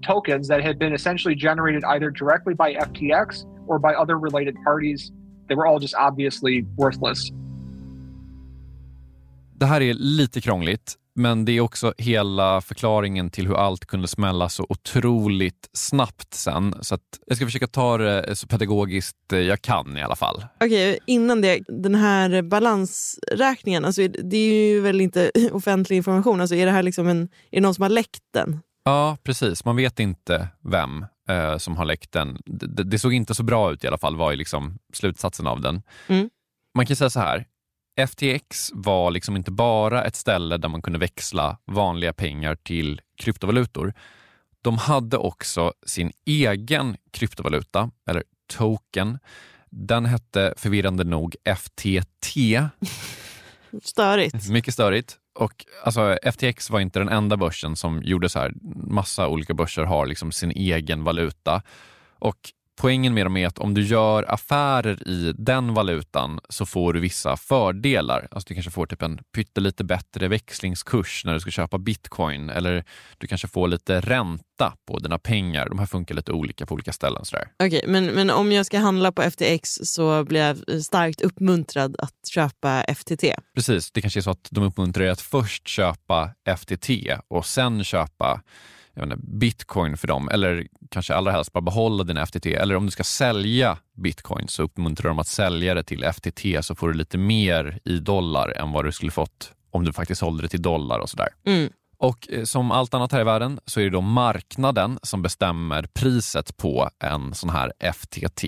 tokens 0.02 0.48
that 0.48 0.64
had 0.64 0.78
been 0.78 0.94
essentially 0.94 1.36
generated 1.36 1.84
either 1.84 2.12
directly 2.12 2.54
by 2.54 2.74
FTX 2.74 3.46
or 3.68 3.80
by 3.80 3.94
other 3.94 4.18
related 4.18 4.56
parties. 4.66 5.12
They 5.48 5.56
were 5.56 5.68
all 5.68 5.82
just 5.82 5.96
obviously 5.96 6.66
worthless. 6.78 7.32
Det 9.56 9.66
här 9.66 9.82
är 9.82 9.94
lite 9.94 10.42
krångligt, 10.42 10.96
men 11.16 11.46
det 11.46 11.52
är 11.52 11.62
också 11.62 11.94
hela 11.98 12.62
förklaringen 12.62 13.30
till 13.30 13.48
hur 13.48 13.56
allt 13.56 13.86
kunde 13.86 14.08
smälla 14.08 14.50
så 14.50 14.66
otroligt 14.70 15.70
snabbt 15.74 16.34
sen. 16.34 16.76
Så 16.82 16.96
att 16.96 17.02
jag 17.26 17.38
ska 17.38 17.46
försöka 17.46 17.68
ta 17.68 17.98
det 17.98 18.36
så 18.36 18.48
pedagogiskt 18.48 19.18
jag 19.30 19.62
kan 19.62 19.98
i 19.98 20.02
alla 20.02 20.16
fall. 20.16 20.46
Okej, 20.60 21.00
innan 21.08 21.42
det, 21.42 21.60
den 21.68 21.96
här 21.96 22.42
balansräkningen, 22.42 23.86
alltså 23.86 24.08
det 24.08 24.38
är 24.38 24.74
ju 24.74 24.82
väl 24.82 25.02
inte 25.02 25.32
offentlig 25.52 25.98
information? 25.98 26.42
Alltså 26.42 26.56
är 26.56 26.66
det 26.66 26.72
här 26.72 26.84
liksom 26.84 27.08
en, 27.08 27.22
är 27.22 27.28
det 27.52 27.62
någon 27.62 27.76
som 27.76 27.82
har 27.82 27.90
läckt 27.90 28.24
den? 28.34 28.60
Ja, 28.84 29.17
precis. 29.24 29.65
Man 29.65 29.76
vet 29.76 30.00
inte 30.00 30.48
vem 30.62 31.06
eh, 31.30 31.58
som 31.58 31.78
har 31.78 31.86
läckt 31.86 32.12
den. 32.12 32.38
Det, 32.46 32.84
det, 32.84 33.00
såg 33.00 33.13
inte 33.13 33.36
så 33.36 33.44
bra 33.44 33.72
ut 33.72 33.84
i 33.84 33.88
alla 33.88 33.98
fall, 33.98 34.15
var 34.15 34.32
ju 34.32 34.38
liksom 34.38 34.80
slutsatsen 34.94 35.48
av 35.48 35.62
den. 35.62 35.82
Mm. 36.08 36.30
Man 36.74 36.86
kan 36.86 36.96
säga 36.96 37.10
så 37.10 37.20
här, 37.20 37.46
FTX 38.08 38.72
var 38.74 39.12
liksom 39.12 39.36
inte 39.36 39.52
bara 39.52 40.04
ett 40.04 40.15
ställe 40.15 40.58
där 40.58 40.70
man 40.70 40.82
kunde 40.82 41.00
växla 41.00 41.58
vanliga 41.65 42.13
pengar 42.13 42.56
till 42.56 43.02
kryptovalutor. 43.17 43.94
De 44.62 44.78
hade 44.78 45.17
också 45.17 45.74
sin 45.86 46.12
egen 46.26 46.98
kryptovaluta, 47.12 47.91
eller 48.10 48.24
token. 48.48 49.20
Den 49.70 50.06
hette 50.06 50.54
förvirrande 50.58 51.04
nog 51.04 51.36
FTT. 51.58 52.38
Störigt. 53.84 54.50
Mycket 54.50 54.74
störigt. 54.74 55.17
Och 55.34 55.65
alltså, 55.84 56.17
FTX 56.24 56.70
var 56.70 56.80
inte 56.80 57.00
den 57.00 57.10
enda 57.10 57.38
börsen 57.38 57.76
som 57.76 58.02
gjorde 58.04 58.30
så 58.30 58.39
här. 58.39 58.54
Massa 58.88 59.28
olika 59.28 59.54
börser 59.54 59.84
har 59.84 60.06
liksom 60.06 60.32
sin 60.32 60.52
egen 60.52 61.04
valuta. 61.04 61.62
Och 62.20 62.38
poängen 62.82 63.14
med 63.14 63.26
dem 63.26 63.38
är 63.38 63.48
att 63.48 63.60
om 63.60 63.74
du 63.74 63.82
gör 63.82 64.32
affärer 64.34 65.08
i 65.08 65.34
den 65.38 65.74
valutan 65.74 66.40
så 66.50 66.66
får 66.66 66.94
du 66.94 67.00
vissa 67.00 67.38
fördelar. 67.38 68.28
Alltså 68.32 68.48
du 68.48 68.54
kanske 68.54 68.72
får 68.72 68.86
typ 68.86 69.02
en 69.02 69.20
pyttelite 69.36 69.84
bättre 69.84 70.28
växlingskurs 70.28 71.26
när 71.26 71.34
du 71.34 71.40
ska 71.40 71.52
köpa 71.52 71.78
bitcoin 71.78 72.50
eller 72.50 72.84
du 73.18 73.28
kanske 73.28 73.48
får 73.48 73.68
lite 73.68 74.02
ränta 74.02 74.74
på 74.88 75.00
dina 75.00 75.20
pengar. 75.20 75.70
De 75.70 75.80
här 75.80 75.86
funkar 75.86 76.16
lite 76.16 76.32
olika 76.32 76.66
på 76.66 76.74
olika 76.74 76.94
ställen. 76.94 77.22
Okej, 77.32 77.68
okay, 77.68 77.82
men, 77.88 78.06
men 78.06 78.30
om 78.30 78.52
jag 78.52 78.66
ska 78.66 78.80
handla 78.80 79.12
på 79.12 79.22
FTX 79.22 79.80
så 79.84 80.24
blir 80.24 80.42
jag 80.42 80.84
starkt 80.84 81.22
uppmuntrad 81.22 81.96
att 82.00 82.28
köpa 82.34 82.86
FTT? 82.96 83.24
Precis, 83.56 83.92
det 83.92 84.02
kanske 84.02 84.20
är 84.20 84.22
så 84.22 84.32
att 84.32 84.48
de 84.52 84.64
uppmuntrar 84.64 85.04
dig 85.04 85.12
att 85.12 85.22
först 85.22 85.68
köpa 85.68 86.30
FTT 86.58 86.90
och 87.28 87.46
sen 87.46 87.84
köpa 87.84 88.42
jag 88.93 89.06
inte, 89.06 89.17
bitcoin 89.17 89.97
för 89.97 90.08
dem 90.08 90.30
eller 90.30 90.67
kanske 90.89 91.15
allra 91.15 91.32
helst 91.32 91.54
bara 91.54 91.62
behålla 91.62 92.04
din 92.04 92.25
FTT. 92.25 92.45
Eller 92.45 92.75
om 92.75 92.86
du 92.86 92.91
ska 92.91 93.04
sälja 93.04 93.77
bitcoin 93.93 94.47
så 94.47 94.63
uppmuntrar 94.63 95.10
de 95.10 95.19
att 95.19 95.27
sälja 95.27 95.73
det 95.73 95.84
till 95.84 96.06
FTT 96.13 96.65
så 96.65 96.75
får 96.75 96.88
du 96.88 96.93
lite 96.93 97.17
mer 97.17 97.80
i 97.86 97.99
dollar 97.99 98.58
än 98.58 98.71
vad 98.71 98.86
du 98.86 98.91
skulle 98.91 99.12
fått 99.12 99.54
om 99.71 99.86
du 99.86 99.93
faktiskt 99.93 100.19
sålde 100.19 100.43
det 100.43 100.47
till 100.47 100.62
dollar 100.62 100.99
och 100.99 101.10
sådär. 101.10 101.30
Mm. 101.45 101.69
Och 101.97 102.27
eh, 102.32 102.43
som 102.43 102.71
allt 102.71 102.93
annat 102.93 103.12
här 103.12 103.21
i 103.21 103.23
världen 103.23 103.60
så 103.65 103.80
är 103.80 103.84
det 103.84 103.89
då 103.89 104.01
marknaden 104.01 104.99
som 105.04 105.21
bestämmer 105.21 105.84
priset 105.93 106.58
på 106.58 106.89
en 106.99 107.34
sån 107.34 107.49
här 107.49 107.73
FTT. 107.93 108.43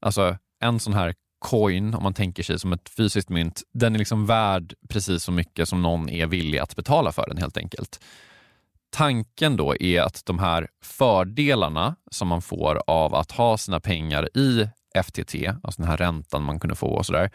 Alltså 0.00 0.36
en 0.60 0.80
sån 0.80 0.92
här 0.92 1.14
coin, 1.38 1.94
om 1.94 2.02
man 2.02 2.14
tänker 2.14 2.42
sig 2.42 2.58
som 2.58 2.72
ett 2.72 2.88
fysiskt 2.88 3.28
mynt, 3.28 3.62
den 3.74 3.94
är 3.94 3.98
liksom 3.98 4.26
värd 4.26 4.74
precis 4.88 5.22
så 5.22 5.32
mycket 5.32 5.68
som 5.68 5.82
någon 5.82 6.08
är 6.08 6.26
villig 6.26 6.58
att 6.58 6.76
betala 6.76 7.12
för 7.12 7.28
den 7.28 7.38
helt 7.38 7.56
enkelt 7.56 8.00
tanken 8.90 9.56
då 9.56 9.76
är 9.80 10.00
att 10.00 10.22
de 10.26 10.38
här 10.38 10.68
fördelarna 10.82 11.96
som 12.10 12.28
man 12.28 12.42
får 12.42 12.82
av 12.86 13.14
att 13.14 13.32
ha 13.32 13.58
sina 13.58 13.80
pengar 13.80 14.28
i 14.38 14.68
FTT, 15.02 15.34
alltså 15.62 15.82
den 15.82 15.90
här 15.90 15.96
räntan 15.96 16.42
man 16.42 16.60
kunde 16.60 16.76
få 16.76 16.86
och 16.86 17.06
sådär, 17.06 17.30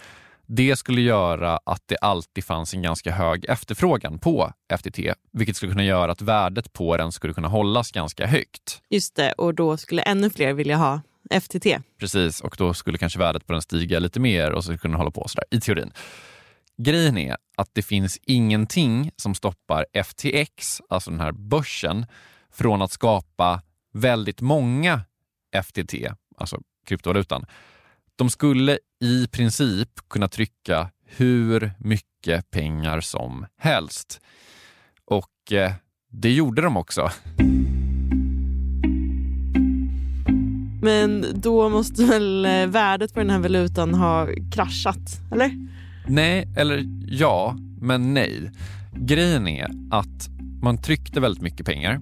det 0.45 0.75
skulle 0.75 1.01
göra 1.01 1.59
att 1.65 1.83
det 1.85 1.97
alltid 1.97 2.43
fanns 2.43 2.73
en 2.73 2.81
ganska 2.81 3.11
hög 3.11 3.45
efterfrågan 3.45 4.19
på 4.19 4.53
FTT, 4.77 4.99
vilket 5.31 5.55
skulle 5.55 5.71
kunna 5.71 5.83
göra 5.83 6.11
att 6.11 6.21
värdet 6.21 6.73
på 6.73 6.97
den 6.97 7.11
skulle 7.11 7.33
kunna 7.33 7.47
hållas 7.47 7.91
ganska 7.91 8.27
högt. 8.27 8.81
Just 8.89 9.15
det, 9.15 9.31
och 9.31 9.55
då 9.55 9.77
skulle 9.77 10.01
ännu 10.01 10.29
fler 10.29 10.53
vilja 10.53 10.77
ha 10.77 11.01
FTT. 11.41 11.65
Precis, 11.99 12.41
och 12.41 12.55
då 12.57 12.73
skulle 12.73 12.97
kanske 12.97 13.19
värdet 13.19 13.47
på 13.47 13.53
den 13.53 13.61
stiga 13.61 13.99
lite 13.99 14.19
mer 14.19 14.51
och 14.51 14.63
så 14.63 14.77
skulle 14.77 14.91
den 14.91 14.99
hålla 14.99 15.11
på 15.11 15.27
sådär, 15.27 15.45
i 15.51 15.59
teorin. 15.59 15.91
Grejen 16.83 17.17
är 17.17 17.37
att 17.57 17.69
det 17.73 17.81
finns 17.81 18.19
ingenting 18.21 19.11
som 19.15 19.35
stoppar 19.35 19.85
FTX, 19.93 20.81
alltså 20.89 21.11
den 21.11 21.19
här 21.19 21.31
börsen, 21.31 22.05
från 22.51 22.81
att 22.81 22.91
skapa 22.91 23.61
väldigt 23.93 24.41
många 24.41 25.01
FTT, 25.63 25.93
alltså 26.37 26.61
kryptovalutan. 26.85 27.45
De 28.15 28.29
skulle 28.29 28.79
i 29.01 29.27
princip 29.27 29.89
kunna 30.09 30.27
trycka 30.27 30.91
hur 31.05 31.71
mycket 31.79 32.51
pengar 32.51 33.01
som 33.01 33.45
helst. 33.57 34.21
Och 35.05 35.51
eh, 35.51 35.71
det 36.09 36.31
gjorde 36.31 36.61
de 36.61 36.77
också. 36.77 37.09
Men 40.81 41.25
då 41.33 41.69
måste 41.69 42.05
väl 42.05 42.45
eh, 42.45 42.67
värdet 42.67 43.13
på 43.13 43.19
den 43.19 43.29
här 43.29 43.39
valutan 43.39 43.93
ha 43.93 44.27
kraschat, 44.51 45.21
eller? 45.31 45.70
Nej, 46.07 46.47
eller 46.55 46.83
ja, 47.07 47.55
men 47.81 48.13
nej. 48.13 48.51
Grejen 48.93 49.47
är 49.47 49.67
att 49.91 50.29
man 50.61 50.77
tryckte 50.77 51.19
väldigt 51.19 51.43
mycket 51.43 51.65
pengar, 51.65 51.99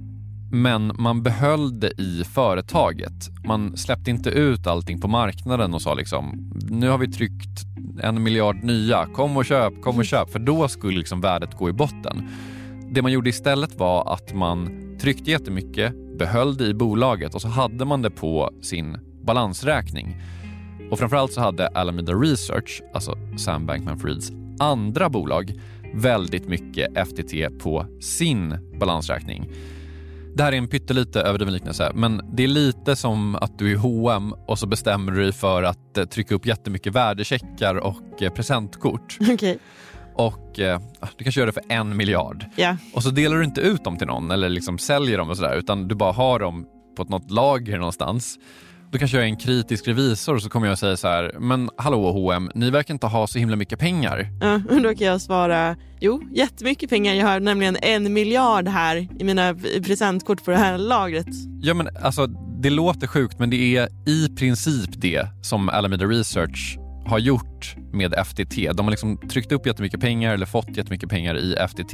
men 0.51 0.91
man 0.99 1.23
behöll 1.23 1.79
det 1.79 2.01
i 2.01 2.23
företaget. 2.23 3.29
Man 3.45 3.77
släppte 3.77 4.09
inte 4.09 4.29
ut 4.29 4.67
allting 4.67 5.01
på 5.01 5.07
marknaden 5.07 5.73
och 5.73 5.81
sa 5.81 5.93
liksom 5.93 6.51
nu 6.69 6.89
har 6.89 6.97
vi 6.97 7.07
tryckt 7.07 7.65
en 8.03 8.23
miljard 8.23 8.63
nya, 8.63 9.05
kom 9.05 9.37
och 9.37 9.45
köp, 9.45 9.81
kom 9.81 9.97
och 9.97 10.05
köp, 10.05 10.29
för 10.29 10.39
då 10.39 10.67
skulle 10.67 10.97
liksom 10.97 11.21
värdet 11.21 11.57
gå 11.57 11.69
i 11.69 11.73
botten. 11.73 12.29
Det 12.91 13.01
man 13.01 13.11
gjorde 13.11 13.29
istället 13.29 13.75
var 13.75 14.13
att 14.13 14.33
man 14.33 14.69
tryckte 15.01 15.31
jättemycket, 15.31 16.17
behöll 16.17 16.57
det 16.57 16.65
i 16.65 16.73
bolaget 16.73 17.35
och 17.35 17.41
så 17.41 17.47
hade 17.47 17.85
man 17.85 18.01
det 18.01 18.11
på 18.11 18.51
sin 18.61 18.97
balansräkning. 19.23 20.15
Och 20.91 20.99
framförallt 20.99 21.33
så 21.33 21.41
hade 21.41 21.67
Alameda 21.67 22.13
Research, 22.13 22.81
alltså 22.93 23.17
Sam 23.37 23.69
Bankman-Frieds 23.69 24.31
andra 24.59 25.09
bolag, 25.09 25.53
väldigt 25.93 26.47
mycket 26.47 27.07
FTT 27.07 27.59
på 27.63 27.85
sin 28.01 28.57
balansräkning. 28.79 29.49
Det 30.35 30.43
här 30.43 30.51
är 30.51 30.57
en 30.57 30.67
pyttelite 30.67 31.21
överdriven 31.21 31.53
liknelse, 31.53 31.91
men 31.95 32.21
det 32.33 32.43
är 32.43 32.47
lite 32.47 32.95
som 32.95 33.35
att 33.35 33.59
du 33.59 33.71
är 33.71 33.77
H&M 33.77 34.33
och 34.47 34.59
så 34.59 34.67
bestämmer 34.67 35.11
du 35.11 35.23
dig 35.23 35.31
för 35.31 35.63
att 35.63 35.97
eh, 35.97 36.05
trycka 36.05 36.35
upp 36.35 36.45
jättemycket 36.45 36.93
värdecheckar 36.93 37.75
och 37.75 38.21
eh, 38.23 38.33
presentkort. 38.33 39.17
Okay. 39.33 39.57
Och 40.15 40.59
eh, 40.59 40.81
du 41.17 41.23
kanske 41.23 41.41
gör 41.41 41.47
det 41.47 41.53
för 41.53 41.63
en 41.69 41.97
miljard. 41.97 42.45
Yeah. 42.57 42.75
Och 42.93 43.03
så 43.03 43.09
delar 43.09 43.37
du 43.37 43.43
inte 43.43 43.61
ut 43.61 43.83
dem 43.83 43.97
till 43.97 44.07
någon 44.07 44.31
eller 44.31 44.49
liksom 44.49 44.77
säljer 44.77 45.17
dem 45.17 45.29
och 45.29 45.37
sådär, 45.37 45.55
utan 45.55 45.87
du 45.87 45.95
bara 45.95 46.11
har 46.11 46.39
dem 46.39 46.65
på 46.97 47.03
något 47.03 47.31
lager 47.31 47.77
någonstans. 47.77 48.39
Då 48.91 48.97
kanske 48.97 49.17
jag 49.17 49.23
är 49.23 49.27
en 49.29 49.37
kritisk 49.37 49.87
revisor 49.87 50.35
och 50.35 50.41
så 50.41 50.49
kommer 50.49 50.67
jag 50.67 50.77
säga 50.77 50.97
så 50.97 51.07
här, 51.07 51.35
men 51.39 51.69
hallå 51.77 52.11
H&M, 52.11 52.51
ni 52.55 52.69
verkar 52.69 52.93
inte 52.93 53.07
ha 53.07 53.27
så 53.27 53.39
himla 53.39 53.55
mycket 53.55 53.79
pengar. 53.79 54.27
Ja, 54.41 54.57
då 54.83 54.95
kan 54.95 55.07
jag 55.07 55.21
svara, 55.21 55.75
jo 55.99 56.23
jättemycket 56.33 56.89
pengar, 56.89 57.13
jag 57.13 57.27
har 57.27 57.39
nämligen 57.39 57.77
en 57.81 58.13
miljard 58.13 58.67
här 58.67 59.07
i 59.19 59.23
mina 59.23 59.55
presentkort 59.85 60.45
på 60.45 60.51
det 60.51 60.57
här 60.57 60.77
lagret. 60.77 61.27
Ja 61.61 61.73
men 61.73 61.89
alltså 62.01 62.27
det 62.61 62.69
låter 62.69 63.07
sjukt 63.07 63.39
men 63.39 63.49
det 63.49 63.77
är 63.77 63.89
i 64.05 64.29
princip 64.35 64.89
det 64.93 65.27
som 65.41 65.69
Alameda 65.69 66.05
Research 66.05 66.77
har 67.05 67.19
gjort 67.19 67.75
med 67.93 68.13
FTT. 68.25 68.55
De 68.73 68.85
har 68.85 68.91
liksom 68.91 69.17
tryckt 69.17 69.51
upp 69.51 69.67
jättemycket 69.67 69.99
pengar 69.99 70.33
eller 70.33 70.45
fått 70.45 70.77
jättemycket 70.77 71.09
pengar 71.09 71.37
i 71.37 71.55
FTT 71.67 71.93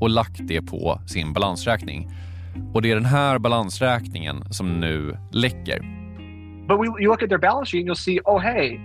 och 0.00 0.10
lagt 0.10 0.48
det 0.48 0.62
på 0.62 1.00
sin 1.06 1.32
balansräkning. 1.32 2.10
Och 2.74 2.82
det 2.82 2.90
är 2.90 2.94
den 2.94 3.04
här 3.04 3.38
balansräkningen 3.38 4.44
som 4.50 4.80
nu 4.80 5.16
läcker. 5.32 6.03
But 6.66 6.78
we, 6.78 6.86
you 6.98 7.10
look 7.10 7.22
at 7.22 7.28
their 7.28 7.38
balance 7.38 7.68
sheet 7.68 7.80
and 7.80 7.86
you'll 7.86 7.94
see, 7.94 8.20
oh, 8.26 8.38
hey, 8.38 8.80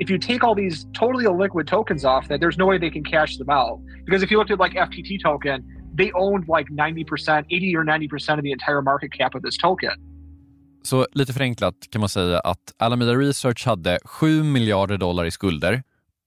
if 0.00 0.10
you 0.10 0.18
take 0.18 0.44
all 0.44 0.54
these 0.54 0.86
totally 0.92 1.24
illiquid 1.24 1.66
tokens 1.66 2.04
off 2.04 2.28
that, 2.28 2.40
there's 2.40 2.58
no 2.58 2.66
way 2.66 2.78
they 2.78 2.90
can 2.90 3.04
cash 3.04 3.36
them 3.36 3.50
out. 3.50 3.78
Because 4.04 4.22
if 4.24 4.30
you 4.30 4.38
looked 4.38 4.50
at 4.50 4.58
like 4.58 4.72
FTT 4.72 5.22
token, 5.22 5.62
they 5.98 6.10
owned 6.12 6.48
like 6.48 6.68
90%, 6.70 7.44
80 7.50 7.76
or 7.76 7.84
90% 7.84 8.38
of 8.38 8.42
the 8.42 8.52
entire 8.52 8.82
market 8.82 9.12
cap 9.12 9.34
of 9.34 9.42
this 9.42 9.56
token. 9.56 9.92
Så 10.82 11.06
lite 11.12 11.32
förenklat 11.32 11.74
kan 11.90 12.00
man 12.00 12.08
säga 12.08 12.38
att 12.38 12.74
Alameda 12.76 13.14
Research 13.14 13.66
hade 13.66 13.98
7 14.04 14.42
miljarder 14.42 14.98
dollar 14.98 15.24
i 15.24 15.30
skulder 15.30 15.82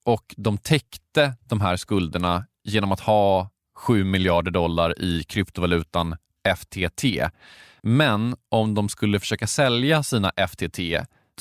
och 0.06 0.36
de 0.38 0.58
täckte 0.58 1.34
de 1.50 1.62
här 1.62 1.76
skulderna 1.76 2.46
genom 2.63 2.91
att 2.91 3.00
ha 3.00 3.50
7 3.76 4.04
miljarder 4.04 4.52
dollar 4.52 5.02
i 5.02 5.24
kryptovalutan 5.24 6.15
FTT. 6.58 7.04
Men 7.82 8.36
om 8.50 8.74
de 8.74 8.90
skulle 8.90 9.20
försöka 9.20 9.48
sälja 9.48 10.04
sina 10.04 10.32
FTT 10.48 10.80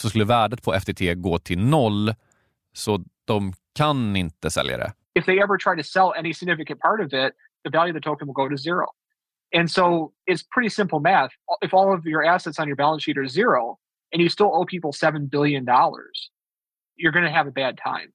så 0.01 0.09
skulle 0.09 0.25
värdet 0.25 0.63
på 0.63 0.73
FTT 0.81 1.01
gå 1.17 1.39
till 1.39 1.59
noll, 1.59 2.15
så 2.75 3.05
de 3.25 3.53
kan 3.75 4.17
inte 4.17 4.51
sälja 4.51 4.77
det. 4.77 4.93
If 5.19 5.25
they 5.25 5.39
ever 5.39 5.59
try 5.59 5.83
to 5.83 5.89
sell 5.89 6.13
any 6.19 6.35
significant 6.35 6.81
part 6.81 7.01
of 7.01 7.07
it, 7.07 7.33
the 7.65 7.71
value 7.71 7.93
of 7.93 8.03
the 8.03 8.09
token 8.11 8.27
will 8.29 8.35
go 8.35 8.49
to 8.49 8.57
zero. 8.57 8.87
And 9.59 9.71
so 9.71 10.13
it's 10.31 10.43
pretty 10.55 10.71
simple 10.71 10.99
math. 11.01 11.31
If 11.63 11.75
all 11.75 11.95
of 11.99 12.07
your 12.07 12.25
assets 12.25 12.59
on 12.59 12.69
your 12.69 12.77
balance 12.77 13.05
sheet 13.05 13.19
are 13.19 13.29
zero 13.29 13.79
and 14.13 14.23
you 14.23 14.29
still 14.29 14.51
owe 14.53 14.65
people 14.65 14.93
$7 14.93 15.31
billion, 15.31 15.65
you're 16.97 17.13
going 17.13 17.25
to 17.25 17.31
have 17.31 17.47
a 17.47 17.53
bad 17.53 17.79
time. 17.79 18.13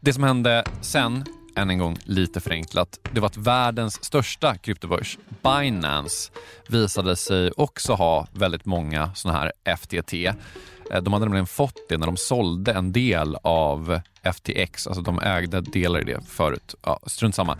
Det 0.00 0.12
som 0.12 0.24
hände 0.24 0.64
sen 0.80 1.24
än 1.56 1.70
en 1.70 1.78
gång 1.78 1.98
lite 2.04 2.40
förenklat, 2.40 2.98
det 3.12 3.20
var 3.20 3.26
att 3.26 3.36
världens 3.36 4.04
största 4.04 4.56
kryptobörs, 4.56 5.18
Binance, 5.42 6.32
visade 6.68 7.16
sig 7.16 7.50
också 7.56 7.92
ha 7.92 8.26
väldigt 8.32 8.64
många 8.64 9.14
sådana 9.14 9.38
här 9.38 9.76
FTT. 9.76 10.14
Eh, 10.14 11.02
de 11.02 11.12
hade 11.12 11.24
nämligen 11.24 11.46
fått 11.46 11.88
det 11.88 11.98
när 11.98 12.06
de 12.06 12.16
sålde 12.16 12.72
en 12.72 12.92
del 12.92 13.36
av 13.42 14.00
FTX, 14.22 14.86
alltså 14.86 15.02
de 15.02 15.18
ägde 15.18 15.60
delar 15.60 16.00
i 16.00 16.04
det 16.04 16.20
förut. 16.26 16.74
Ja, 16.82 17.00
strunt 17.06 17.34
samma. 17.34 17.58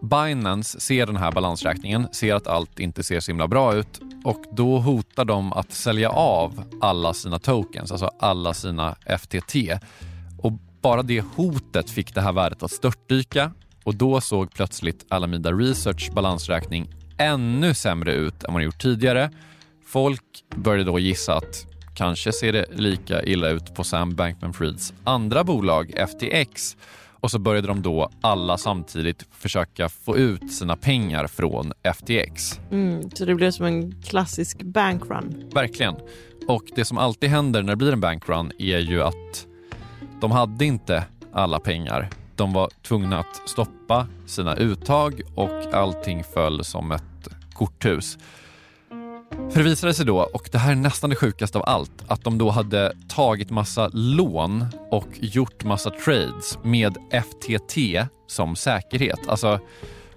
Binance 0.00 0.80
ser 0.80 1.06
den 1.06 1.16
här 1.16 1.32
balansräkningen, 1.32 2.08
ser 2.12 2.34
att 2.34 2.46
allt 2.46 2.80
inte 2.80 3.02
ser 3.02 3.20
så 3.20 3.30
himla 3.30 3.48
bra 3.48 3.74
ut 3.74 4.00
och 4.24 4.44
då 4.52 4.78
hotar 4.78 5.24
de 5.24 5.52
att 5.52 5.72
sälja 5.72 6.10
av 6.10 6.64
alla 6.80 7.14
sina 7.14 7.38
tokens, 7.38 7.92
alltså 7.92 8.10
alla 8.18 8.54
sina 8.54 8.96
FTT. 9.18 9.54
Och 10.38 10.52
bara 10.82 11.02
det 11.02 11.20
hotet 11.20 11.90
fick 11.90 12.14
det 12.14 12.20
här 12.20 12.32
värdet 12.32 12.62
att 12.62 12.70
störtdyka 12.70 13.52
och 13.84 13.94
då 13.94 14.20
såg 14.20 14.54
plötsligt 14.54 15.06
Alameda 15.08 15.52
Research 15.52 16.12
balansräkning 16.12 16.90
ännu 17.18 17.74
sämre 17.74 18.12
ut 18.12 18.44
än 18.44 18.52
vad 18.52 18.62
det 18.62 18.64
gjort 18.64 18.82
tidigare. 18.82 19.30
Folk 19.86 20.22
började 20.56 20.84
då 20.84 20.98
gissa 20.98 21.36
att 21.36 21.66
kanske 21.96 22.32
ser 22.32 22.52
det 22.52 22.66
lika 22.70 23.22
illa 23.22 23.48
ut 23.48 23.74
på 23.74 23.84
Sam 23.84 24.16
Bankman-Frieds 24.16 24.92
andra 25.04 25.44
bolag 25.44 25.92
FTX 26.08 26.76
och 27.20 27.30
så 27.30 27.38
började 27.38 27.66
de 27.66 27.82
då 27.82 28.10
alla 28.20 28.58
samtidigt 28.58 29.26
försöka 29.32 29.88
få 29.88 30.16
ut 30.16 30.52
sina 30.52 30.76
pengar 30.76 31.26
från 31.26 31.72
FTX. 31.94 32.60
Mm, 32.70 33.10
så 33.10 33.24
det 33.24 33.34
blev 33.34 33.50
som 33.50 33.66
en 33.66 34.02
klassisk 34.02 34.62
bankrun. 34.62 35.50
Verkligen. 35.54 35.94
Och 36.48 36.62
det 36.74 36.84
som 36.84 36.98
alltid 36.98 37.30
händer 37.30 37.62
när 37.62 37.72
det 37.72 37.76
blir 37.76 37.92
en 37.92 38.00
bankrun 38.00 38.52
är 38.58 38.78
ju 38.78 39.02
att 39.02 39.47
de 40.20 40.30
hade 40.30 40.64
inte 40.64 41.04
alla 41.32 41.60
pengar. 41.60 42.08
De 42.36 42.52
var 42.52 42.70
tvungna 42.82 43.18
att 43.18 43.48
stoppa 43.48 44.06
sina 44.26 44.56
uttag 44.56 45.20
och 45.34 45.74
allting 45.74 46.24
föll 46.24 46.64
som 46.64 46.92
ett 46.92 47.28
korthus. 47.54 48.18
För 49.50 49.58
det 49.58 49.62
visade 49.62 49.94
sig 49.94 50.06
då, 50.06 50.18
och 50.34 50.48
det 50.52 50.58
här 50.58 50.72
är 50.72 50.76
nästan 50.76 51.10
det 51.10 51.16
sjukaste 51.16 51.58
av 51.58 51.64
allt, 51.66 52.04
att 52.06 52.24
de 52.24 52.38
då 52.38 52.50
hade 52.50 52.92
tagit 53.08 53.50
massa 53.50 53.90
lån 53.92 54.66
och 54.90 55.08
gjort 55.12 55.64
massa 55.64 55.90
trades 55.90 56.58
med 56.62 56.96
FTT 57.12 57.76
som 58.26 58.56
säkerhet. 58.56 59.28
Alltså, 59.28 59.60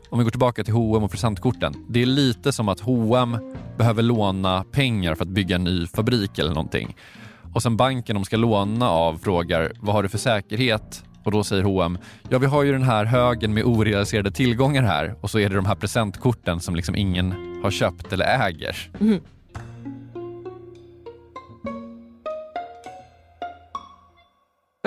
om 0.10 0.20
vi 0.20 0.24
går 0.24 0.32
tillbaka 0.32 0.64
till 0.64 0.74
H&M 0.74 1.04
och 1.04 1.12
presentkorten. 1.12 1.86
Det 1.90 2.02
är 2.02 2.06
lite 2.06 2.54
som 2.54 2.70
att 2.70 2.80
H&M 2.80 3.38
behöver 3.78 4.04
låna 4.04 4.64
pengar 4.72 5.16
för 5.16 5.24
att 5.24 5.30
bygga 5.30 5.56
en 5.56 5.64
ny 5.64 5.88
fabrik 5.88 6.40
eller 6.40 6.50
någonting 6.50 6.96
och 7.54 7.64
sen 7.64 7.78
banken 7.78 8.16
de 8.16 8.26
ska 8.26 8.38
låna 8.38 8.90
av 8.90 9.18
frågar 9.18 9.72
vad 9.80 9.96
har 9.96 10.04
du 10.04 10.10
för 10.10 10.18
säkerhet? 10.18 11.04
Och 11.24 11.32
då 11.32 11.44
säger 11.44 11.64
H&M 11.64 11.98
ja 12.30 12.40
vi 12.40 12.46
har 12.46 12.64
ju 12.64 12.72
den 12.72 12.84
här 12.84 13.06
högen 13.06 13.54
med 13.54 13.64
orealiserade 13.64 14.32
tillgångar 14.32 14.84
här 14.84 15.16
och 15.22 15.30
så 15.30 15.40
är 15.40 15.50
det 15.50 15.56
de 15.56 15.66
här 15.66 15.76
presentkorten 15.76 16.60
som 16.60 16.76
liksom 16.76 16.96
ingen 16.96 17.32
har 17.64 17.72
köpt 17.72 18.14
eller 18.14 18.26
äger. 18.26 18.92
Mm. 19.00 19.20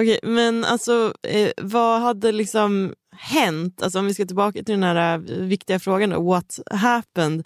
Okej, 0.00 0.18
men 0.22 0.64
alltså 0.64 1.14
eh, 1.22 1.50
vad 1.56 2.00
hade 2.00 2.32
liksom 2.32 2.94
hänt? 3.16 3.82
Alltså 3.82 3.98
om 3.98 4.06
vi 4.06 4.14
ska 4.14 4.26
tillbaka 4.26 4.62
till 4.62 4.80
den 4.80 4.82
här 4.82 5.14
eh, 5.14 5.36
viktiga 5.36 5.78
frågan 5.78 6.10
då, 6.10 6.22
what 6.22 6.60
happened? 6.70 7.44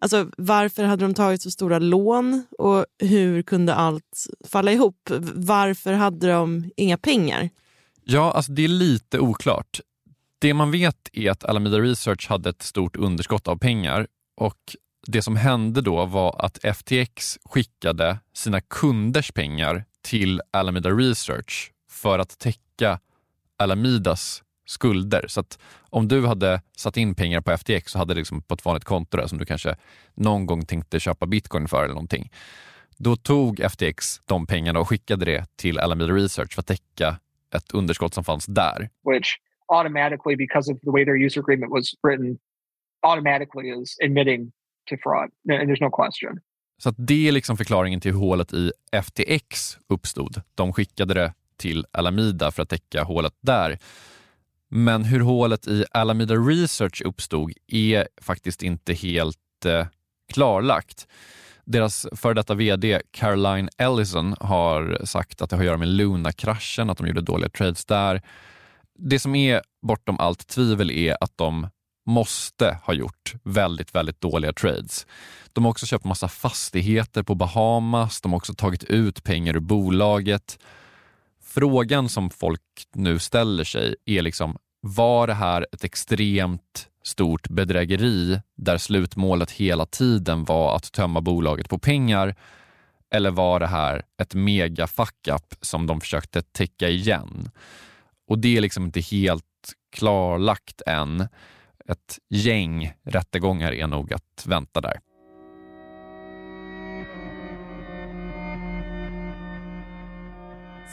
Alltså, 0.00 0.30
varför 0.36 0.84
hade 0.84 1.04
de 1.04 1.14
tagit 1.14 1.42
så 1.42 1.50
stora 1.50 1.78
lån 1.78 2.46
och 2.58 2.86
hur 2.98 3.42
kunde 3.42 3.74
allt 3.74 4.26
falla 4.44 4.72
ihop? 4.72 5.10
Varför 5.34 5.92
hade 5.92 6.32
de 6.32 6.70
inga 6.76 6.98
pengar? 6.98 7.50
Ja, 8.04 8.32
alltså 8.32 8.52
det 8.52 8.64
är 8.64 8.68
lite 8.68 9.18
oklart. 9.18 9.80
Det 10.38 10.54
man 10.54 10.70
vet 10.70 11.08
är 11.12 11.30
att 11.30 11.44
Alameda 11.44 11.78
Research 11.78 12.28
hade 12.28 12.50
ett 12.50 12.62
stort 12.62 12.96
underskott 12.96 13.48
av 13.48 13.56
pengar 13.56 14.06
och 14.36 14.76
det 15.06 15.22
som 15.22 15.36
hände 15.36 15.80
då 15.80 16.04
var 16.06 16.44
att 16.44 16.58
FTX 16.76 17.38
skickade 17.44 18.18
sina 18.32 18.60
kunders 18.60 19.32
pengar 19.32 19.84
till 20.02 20.40
Alameda 20.50 20.90
Research 20.90 21.72
för 21.90 22.18
att 22.18 22.38
täcka 22.38 23.00
Alamidas 23.56 24.42
skulder. 24.68 25.24
Så 25.28 25.40
att 25.40 25.58
om 25.90 26.08
du 26.08 26.26
hade 26.26 26.62
satt 26.76 26.96
in 26.96 27.14
pengar 27.14 27.40
på 27.40 27.56
FTX 27.56 27.92
så 27.92 27.98
hade 27.98 28.14
det 28.14 28.18
liksom 28.18 28.42
på 28.42 28.54
ett 28.54 28.64
vanligt 28.64 28.84
konto 28.84 29.16
där, 29.16 29.26
som 29.26 29.38
du 29.38 29.44
kanske 29.44 29.76
någon 30.14 30.46
gång 30.46 30.66
tänkte 30.66 31.00
köpa 31.00 31.26
bitcoin 31.26 31.68
för 31.68 31.84
eller 31.84 31.94
någonting. 31.94 32.30
Då 32.96 33.16
tog 33.16 33.60
FTX 33.60 34.20
de 34.24 34.46
pengarna 34.46 34.80
och 34.80 34.88
skickade 34.88 35.24
det 35.24 35.46
till 35.56 35.78
Alameda 35.78 36.12
Research 36.12 36.54
för 36.54 36.60
att 36.60 36.66
täcka 36.66 37.18
ett 37.54 37.72
underskott 37.72 38.14
som 38.14 38.24
fanns 38.24 38.46
där. 38.46 38.90
Which 39.12 39.28
automatically, 39.66 40.36
because 40.36 40.72
of 40.72 40.80
the 40.80 40.90
way 40.90 41.04
their 41.04 41.26
user 41.26 41.40
agreement 41.40 41.72
was 41.72 41.84
written, 42.02 42.38
automatically 43.02 43.82
is 43.82 43.96
admitting 44.04 44.52
to 44.90 44.96
fraud. 45.02 45.30
There's 45.48 45.80
no 45.80 45.90
question. 45.90 46.40
Så 46.82 46.90
det 46.90 47.28
är 47.28 47.32
liksom 47.32 47.56
förklaringen 47.56 48.00
till 48.00 48.12
hur 48.12 48.18
hålet 48.18 48.52
i 48.52 48.72
FTX 49.02 49.78
uppstod. 49.88 50.42
De 50.54 50.72
skickade 50.72 51.14
det 51.14 51.32
till 51.56 51.86
Alameda 51.90 52.50
för 52.50 52.62
att 52.62 52.68
täcka 52.68 53.02
hålet 53.02 53.32
där. 53.40 53.78
Men 54.70 55.04
hur 55.04 55.20
hålet 55.20 55.66
i 55.66 55.84
Alameda 55.90 56.34
Research 56.34 57.02
uppstod 57.04 57.52
är 57.66 58.08
faktiskt 58.20 58.62
inte 58.62 58.94
helt 58.94 59.36
eh, 59.64 59.86
klarlagt. 60.32 61.06
Deras 61.64 62.06
före 62.12 62.34
detta 62.34 62.54
VD 62.54 63.00
Caroline 63.10 63.68
Ellison 63.78 64.34
har 64.40 65.00
sagt 65.04 65.42
att 65.42 65.50
det 65.50 65.56
har 65.56 65.62
att 65.62 65.66
göra 65.66 65.76
med 65.76 65.88
Luna-kraschen, 65.88 66.90
att 66.90 66.98
de 66.98 67.06
gjorde 67.06 67.20
dåliga 67.20 67.48
trades 67.48 67.84
där. 67.84 68.22
Det 68.98 69.18
som 69.18 69.34
är 69.34 69.62
bortom 69.82 70.20
allt 70.20 70.48
tvivel 70.48 70.90
är 70.90 71.16
att 71.20 71.32
de 71.36 71.66
måste 72.06 72.78
ha 72.84 72.94
gjort 72.94 73.34
väldigt, 73.42 73.94
väldigt 73.94 74.20
dåliga 74.20 74.52
trades. 74.52 75.06
De 75.52 75.64
har 75.64 75.70
också 75.70 75.86
köpt 75.86 76.04
massa 76.04 76.28
fastigheter 76.28 77.22
på 77.22 77.34
Bahamas, 77.34 78.20
de 78.20 78.32
har 78.32 78.36
också 78.36 78.54
tagit 78.54 78.84
ut 78.84 79.24
pengar 79.24 79.56
ur 79.56 79.60
bolaget. 79.60 80.58
Frågan 81.50 82.08
som 82.08 82.30
folk 82.30 82.60
nu 82.94 83.18
ställer 83.18 83.64
sig 83.64 83.96
är 84.04 84.22
liksom, 84.22 84.56
var 84.80 85.26
det 85.26 85.34
här 85.34 85.66
ett 85.72 85.84
extremt 85.84 86.88
stort 87.04 87.48
bedrägeri 87.48 88.40
där 88.56 88.78
slutmålet 88.78 89.50
hela 89.50 89.86
tiden 89.86 90.44
var 90.44 90.76
att 90.76 90.92
tömma 90.92 91.20
bolaget 91.20 91.68
på 91.68 91.78
pengar? 91.78 92.34
Eller 93.14 93.30
var 93.30 93.60
det 93.60 93.66
här 93.66 94.02
ett 94.22 94.34
mega 94.34 94.86
fuck-up 94.86 95.54
som 95.60 95.86
de 95.86 96.00
försökte 96.00 96.42
täcka 96.42 96.88
igen? 96.88 97.50
Och 98.28 98.38
det 98.38 98.56
är 98.56 98.60
liksom 98.60 98.84
inte 98.84 99.00
helt 99.00 99.44
klarlagt 99.92 100.82
än. 100.86 101.28
Ett 101.88 102.18
gäng 102.28 102.92
rättegångar 103.04 103.72
är 103.72 103.86
nog 103.86 104.12
att 104.12 104.44
vänta 104.46 104.80
där. 104.80 105.00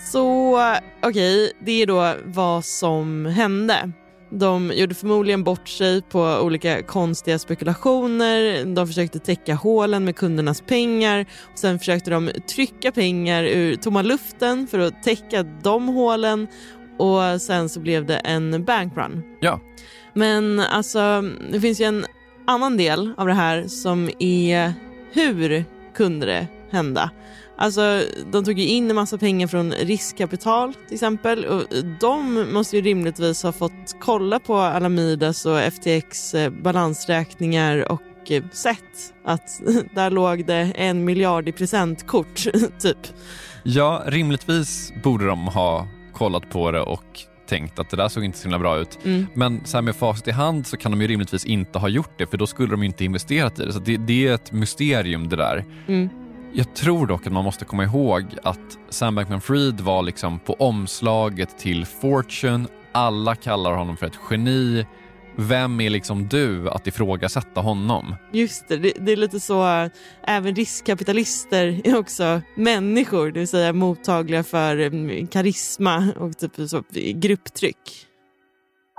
Så 0.06 0.58
okej, 1.04 1.44
okay, 1.44 1.52
det 1.60 1.82
är 1.82 1.88
då 1.88 2.14
vad 2.26 2.66
som 2.66 3.26
hände. 3.26 3.92
De 4.30 4.72
gjorde 4.76 4.96
förmodligen 4.96 5.44
bort 5.44 5.68
sig 5.68 6.02
på 6.02 6.22
olika 6.22 6.84
konstiga 6.84 7.40
spekulationer. 7.40 8.66
De 8.76 8.88
försökte 8.88 9.20
täcka 9.20 9.56
hålen 9.56 10.06
med 10.06 10.16
kundernas 10.16 10.62
pengar. 10.62 11.26
Och 11.52 11.60
sen 11.60 11.80
försökte 11.80 12.12
de 12.12 12.32
trycka 12.56 12.92
pengar 12.92 13.44
ur 13.44 13.76
tomma 13.76 14.02
luften 14.02 14.68
för 14.68 14.80
att 14.80 15.04
täcka 15.04 15.44
de 15.44 15.88
hålen. 15.88 16.48
Och 16.98 17.42
sen 17.42 17.70
så 17.70 17.80
blev 17.80 18.06
det 18.06 18.18
en 18.18 18.64
bankrun. 18.64 19.24
Ja. 19.40 19.60
Men 20.14 20.60
alltså, 20.60 21.24
det 21.52 21.62
finns 21.62 21.82
ju 21.82 21.86
en 21.86 22.06
annan 22.48 22.78
del 22.78 23.14
av 23.18 23.28
det 23.28 23.34
här 23.34 23.68
som 23.68 24.10
är 24.20 24.74
hur 25.12 25.66
kunde 25.96 26.26
det 26.26 26.48
hända? 26.72 27.12
Alltså, 27.58 28.02
de 28.32 28.46
tog 28.46 28.60
ju 28.60 28.68
in 28.68 28.90
en 28.90 28.96
massa 28.96 29.18
pengar 29.18 29.48
från 29.48 29.72
riskkapital 29.72 30.74
till 30.74 30.94
exempel 30.94 31.46
och 31.46 31.64
de 32.00 32.46
måste 32.54 32.76
ju 32.76 32.82
rimligtvis 32.82 33.44
ha 33.44 33.52
fått 33.52 33.96
kolla 34.00 34.40
på 34.40 34.58
Alamidas 34.58 35.46
och 35.46 35.60
FTX 35.60 36.34
eh, 36.34 36.50
balansräkningar 36.50 37.92
och 37.92 38.32
eh, 38.32 38.44
sett 38.52 39.14
att 39.26 39.62
där 39.96 40.10
låg 40.10 40.46
det 40.46 40.72
en 40.76 41.06
miljard 41.06 41.48
i 41.48 41.52
presentkort, 41.52 42.36
typ. 42.80 42.98
Ja, 43.64 44.04
rimligtvis 44.06 44.94
borde 45.04 45.26
de 45.26 45.48
ha 45.48 45.88
kollat 46.14 46.50
på 46.50 46.72
det 46.72 46.82
och 46.82 47.20
tänkt 47.48 47.80
att 47.80 47.90
det 47.90 47.98
där 47.98 48.08
såg 48.08 48.24
inte 48.24 48.38
så 48.38 48.44
himla 48.44 48.60
bra 48.60 48.78
ut. 48.78 49.00
Mm. 49.04 49.28
Men 49.34 49.66
så 49.66 49.78
här 49.78 49.82
med 49.82 49.96
facit 49.96 50.28
i 50.28 50.32
hand 50.32 50.68
så 50.68 50.78
kan 50.78 50.92
de 50.92 51.02
ju 51.02 51.08
rimligtvis 51.08 51.46
inte 51.46 51.80
ha 51.80 51.88
gjort 51.88 52.12
det 52.18 52.28
för 52.28 52.38
då 52.38 52.48
skulle 52.48 52.72
de 52.72 52.80
ju 52.82 52.86
inte 52.86 53.06
investerat 53.06 53.60
i 53.60 53.66
det. 53.66 53.74
Så 53.74 53.80
det, 53.80 53.98
det 53.98 54.28
är 54.28 54.34
ett 54.34 54.52
mysterium 54.52 55.30
det 55.30 55.36
där. 55.36 55.66
Mm. 55.88 56.10
Jag 56.58 56.76
tror 56.76 57.08
dock 57.08 57.28
att 57.28 57.34
man 57.34 57.44
måste 57.44 57.66
komma 57.66 57.84
ihåg 57.84 58.24
att 58.44 58.80
Sam 58.90 59.16
Bankman-Fried 59.16 59.82
var 59.82 60.04
liksom 60.04 60.40
på 60.40 60.54
omslaget 60.54 61.58
till 61.58 61.86
Fortune. 61.86 62.68
Alla 62.92 63.36
kallar 63.36 63.74
honom 63.74 63.98
för 63.98 64.06
ett 64.06 64.20
geni. 64.30 64.86
Vem 65.36 65.82
är 65.82 65.90
liksom 65.90 66.28
du 66.28 66.70
att 66.70 66.88
ifrågasätta 66.88 67.62
honom? 67.62 68.16
Just 68.32 68.68
det, 68.68 68.78
det, 68.78 68.94
det 69.00 69.12
är 69.12 69.16
lite 69.16 69.40
så, 69.40 69.90
även 70.24 70.56
riskkapitalister 70.56 71.82
är 71.88 71.98
också 72.00 72.42
människor, 72.56 73.32
det 73.32 73.40
vill 73.40 73.48
säga 73.48 73.74
mottagliga 73.74 74.44
för 74.44 74.78
mm, 74.78 75.28
karisma 75.28 76.14
och 76.18 76.38
typ 76.38 76.70
så, 76.70 76.84
grupptryck. 77.16 78.08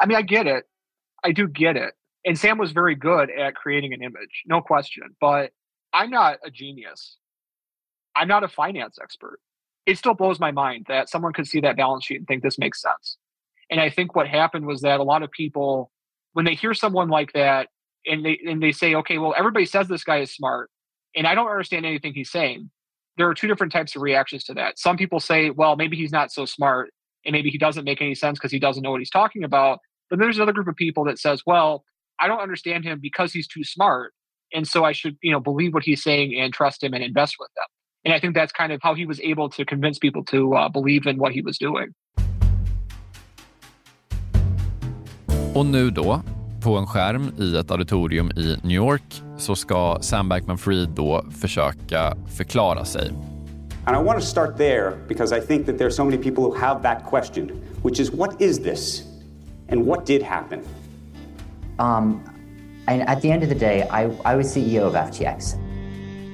I 0.04 0.08
mean, 0.08 0.24
I 0.24 0.34
get 0.34 0.46
it. 0.46 0.64
I 1.28 1.32
do 1.32 1.48
get 1.48 1.76
it. 1.76 1.94
And 2.28 2.38
Sam 2.38 2.58
was 2.58 2.72
very 2.72 2.94
good 2.94 3.30
at 3.30 3.54
creating 3.54 3.94
an 3.94 4.02
image, 4.02 4.42
no 4.46 4.62
question. 4.62 5.04
But 5.20 5.50
I'm 5.94 6.10
not 6.10 6.34
a 6.46 6.50
genius. 6.52 7.18
I'm 8.16 8.28
not 8.28 8.44
a 8.44 8.48
finance 8.48 8.98
expert. 9.00 9.38
It 9.84 9.98
still 9.98 10.14
blows 10.14 10.40
my 10.40 10.50
mind 10.50 10.86
that 10.88 11.08
someone 11.08 11.32
could 11.32 11.46
see 11.46 11.60
that 11.60 11.76
balance 11.76 12.04
sheet 12.06 12.18
and 12.18 12.26
think 12.26 12.42
this 12.42 12.58
makes 12.58 12.82
sense. 12.82 13.18
And 13.70 13.80
I 13.80 13.90
think 13.90 14.16
what 14.16 14.26
happened 14.26 14.66
was 14.66 14.80
that 14.80 15.00
a 15.00 15.04
lot 15.04 15.22
of 15.22 15.30
people, 15.30 15.90
when 16.32 16.44
they 16.44 16.54
hear 16.54 16.74
someone 16.74 17.08
like 17.08 17.32
that 17.34 17.68
and 18.06 18.24
they 18.24 18.38
and 18.46 18.62
they 18.62 18.72
say, 18.72 18.94
okay, 18.94 19.18
well, 19.18 19.34
everybody 19.36 19.66
says 19.66 19.88
this 19.88 20.04
guy 20.04 20.18
is 20.18 20.32
smart, 20.32 20.70
and 21.14 21.26
I 21.26 21.34
don't 21.34 21.48
understand 21.48 21.84
anything 21.84 22.14
he's 22.14 22.30
saying. 22.30 22.70
There 23.16 23.28
are 23.28 23.34
two 23.34 23.48
different 23.48 23.72
types 23.72 23.96
of 23.96 24.02
reactions 24.02 24.44
to 24.44 24.54
that. 24.54 24.78
Some 24.78 24.96
people 24.96 25.20
say, 25.20 25.50
well, 25.50 25.76
maybe 25.76 25.96
he's 25.96 26.12
not 26.12 26.30
so 26.30 26.44
smart, 26.44 26.90
and 27.24 27.32
maybe 27.32 27.50
he 27.50 27.58
doesn't 27.58 27.84
make 27.84 28.00
any 28.00 28.14
sense 28.14 28.38
because 28.38 28.52
he 28.52 28.58
doesn't 28.58 28.82
know 28.82 28.90
what 28.90 29.00
he's 29.00 29.10
talking 29.10 29.42
about. 29.42 29.80
But 30.10 30.18
there's 30.18 30.36
another 30.36 30.52
group 30.52 30.68
of 30.68 30.76
people 30.76 31.04
that 31.04 31.18
says, 31.18 31.42
well, 31.46 31.84
I 32.20 32.28
don't 32.28 32.40
understand 32.40 32.84
him 32.84 33.00
because 33.00 33.32
he's 33.32 33.48
too 33.48 33.64
smart, 33.64 34.12
and 34.52 34.66
so 34.68 34.84
I 34.84 34.92
should, 34.92 35.16
you 35.22 35.32
know, 35.32 35.40
believe 35.40 35.74
what 35.74 35.82
he's 35.82 36.02
saying 36.02 36.38
and 36.38 36.52
trust 36.52 36.82
him 36.82 36.94
and 36.94 37.02
invest 37.02 37.36
with 37.38 37.50
them. 37.56 37.66
And 38.06 38.14
I 38.14 38.20
think 38.20 38.36
that's 38.36 38.52
kind 38.52 38.72
of 38.72 38.80
how 38.82 38.94
he 38.94 39.04
was 39.04 39.20
able 39.20 39.48
to 39.50 39.64
convince 39.64 39.98
people 39.98 40.24
to 40.26 40.54
uh, 40.54 40.68
believe 40.68 41.10
in 41.10 41.18
what 41.18 41.32
he 41.32 41.42
was 41.42 41.58
doing. 41.58 41.92
Och 45.54 45.66
nu 45.66 45.90
då, 45.90 46.22
på 46.62 46.76
en 46.76 46.86
skärm 46.86 47.32
i 47.38 47.56
ett 47.56 47.70
auditorium 47.70 48.30
i 48.36 48.56
New 48.62 48.76
York 48.76 49.22
så 49.36 49.54
ska 49.54 49.98
Sam 50.00 50.28
Bankman-Fried 50.28 50.88
då 50.88 51.24
försöka 51.40 52.16
förklara 52.36 52.84
sig. 52.84 53.10
And 53.84 53.96
I 53.96 54.02
want 54.02 54.20
to 54.20 54.26
start 54.26 54.56
there 54.56 54.92
because 55.08 55.38
I 55.38 55.40
think 55.40 55.66
that 55.66 55.78
there 55.78 55.86
are 55.86 55.94
so 55.94 56.04
many 56.04 56.16
people 56.16 56.44
who 56.44 56.54
have 56.54 56.82
that 56.82 57.04
question, 57.10 57.50
which 57.82 58.00
is 58.00 58.12
what 58.12 58.40
is 58.42 58.58
this 58.58 59.02
and 59.68 59.86
what 59.86 60.06
did 60.06 60.22
happen? 60.22 60.60
Um, 61.78 62.20
and 62.86 63.02
at 63.08 63.22
the 63.22 63.30
end 63.30 63.42
of 63.42 63.48
the 63.48 63.58
day, 63.58 63.82
I, 63.82 64.32
I 64.32 64.36
was 64.36 64.56
CEO 64.56 64.86
of 64.86 64.94
FTX. 64.94 65.54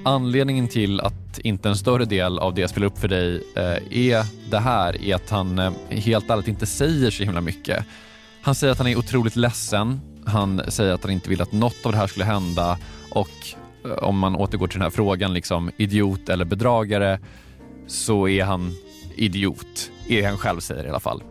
Anledningen 0.04 0.68
till 0.68 1.00
att 1.00 1.21
inte 1.38 1.68
en 1.68 1.76
större 1.76 2.04
del 2.04 2.38
av 2.38 2.54
det 2.54 2.60
jag 2.60 2.70
spelar 2.70 2.86
upp 2.86 2.98
för 2.98 3.08
dig 3.08 3.42
eh, 3.56 4.08
är 4.10 4.50
det 4.50 4.58
här, 4.58 5.02
är 5.02 5.14
att 5.14 5.30
han 5.30 5.58
eh, 5.58 5.72
helt 5.90 6.30
ärligt 6.30 6.48
inte 6.48 6.66
säger 6.66 7.10
så 7.10 7.22
himla 7.22 7.40
mycket. 7.40 7.84
Han 8.42 8.54
säger 8.54 8.72
att 8.72 8.78
han 8.78 8.86
är 8.86 8.98
otroligt 8.98 9.36
ledsen. 9.36 10.00
Han 10.26 10.62
säger 10.68 10.92
att 10.92 11.02
han 11.02 11.12
inte 11.12 11.30
vill 11.30 11.42
att 11.42 11.52
något 11.52 11.86
av 11.86 11.92
det 11.92 11.98
här 11.98 12.06
skulle 12.06 12.24
hända 12.24 12.78
och 13.10 13.28
eh, 13.84 13.90
om 13.90 14.18
man 14.18 14.36
återgår 14.36 14.66
till 14.66 14.78
den 14.78 14.82
här 14.82 14.90
frågan, 14.90 15.34
liksom 15.34 15.70
idiot 15.76 16.28
eller 16.28 16.44
bedragare, 16.44 17.20
så 17.86 18.28
är 18.28 18.44
han 18.44 18.74
idiot. 19.14 19.90
Är 20.08 20.26
han 20.28 20.38
själv 20.38 20.60
säger 20.60 20.86
i 20.86 20.88
alla 20.88 21.00
fall. 21.00 21.22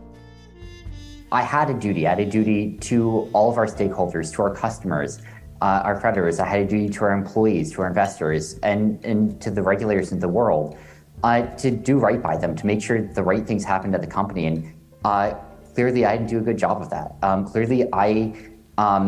I 1.32 1.44
had 1.44 1.70
a 1.70 1.78
duty. 1.80 2.00
I 2.00 2.08
had 2.08 2.20
a 2.20 2.30
duty 2.30 2.78
to 2.78 3.28
all 3.32 3.48
of 3.48 3.58
our 3.58 3.66
stakeholders, 3.66 4.32
to 4.32 4.42
our 4.42 4.54
customers, 4.54 5.18
uh, 5.62 5.86
our 5.86 5.96
creditors. 6.02 6.40
I 6.40 6.46
had 6.52 6.60
a 6.66 6.68
duty 6.74 6.88
to 6.96 7.00
our 7.06 7.12
employees, 7.12 7.72
to 7.74 7.82
our 7.82 7.88
investors, 7.88 8.58
and, 8.70 8.82
and 9.04 9.40
to 9.44 9.48
the 9.56 9.62
regulators 9.62 10.10
in 10.14 10.18
the 10.18 10.32
world 10.38 10.76
uh, 11.22 11.42
to 11.62 11.70
do 11.70 11.94
right 11.98 12.20
by 12.28 12.36
them, 12.36 12.56
to 12.56 12.66
make 12.66 12.80
sure 12.82 12.96
the 13.18 13.22
right 13.22 13.46
things 13.46 13.64
happened 13.64 13.94
at 13.94 14.02
the 14.06 14.12
company. 14.18 14.44
And 14.50 14.56
uh, 15.04 15.34
clearly, 15.74 16.04
I 16.04 16.16
didn't 16.16 16.30
do 16.30 16.38
a 16.38 16.46
good 16.50 16.58
job 16.58 16.82
of 16.82 16.90
that. 16.90 17.08
Um, 17.22 17.46
clearly, 17.52 17.80
I 17.92 18.34
um, 18.76 19.04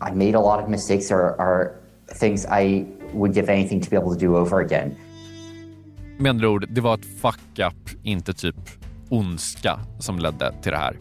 I 0.00 0.10
made 0.12 0.34
a 0.34 0.40
lot 0.40 0.58
of 0.62 0.68
mistakes 0.70 1.10
or, 1.10 1.22
or 1.38 1.80
things 2.22 2.46
I 2.46 2.86
would 3.12 3.34
give 3.34 3.48
anything 3.50 3.80
to 3.82 3.90
be 3.90 3.96
able 3.96 4.14
to 4.14 4.20
do 4.26 4.36
over 4.36 4.60
again. 4.60 4.96
Med 6.18 6.30
andra 6.30 6.48
ord, 6.48 6.66
det 6.68 6.80
var 6.80 6.94
ett 6.94 7.20
fuck-up, 7.20 7.90
inte 8.02 8.32
typ 8.32 8.56
ondska 9.08 9.80
som 9.98 10.18
ledde 10.18 10.52
till 10.62 10.72
det 10.72 10.78
här. 10.78 10.96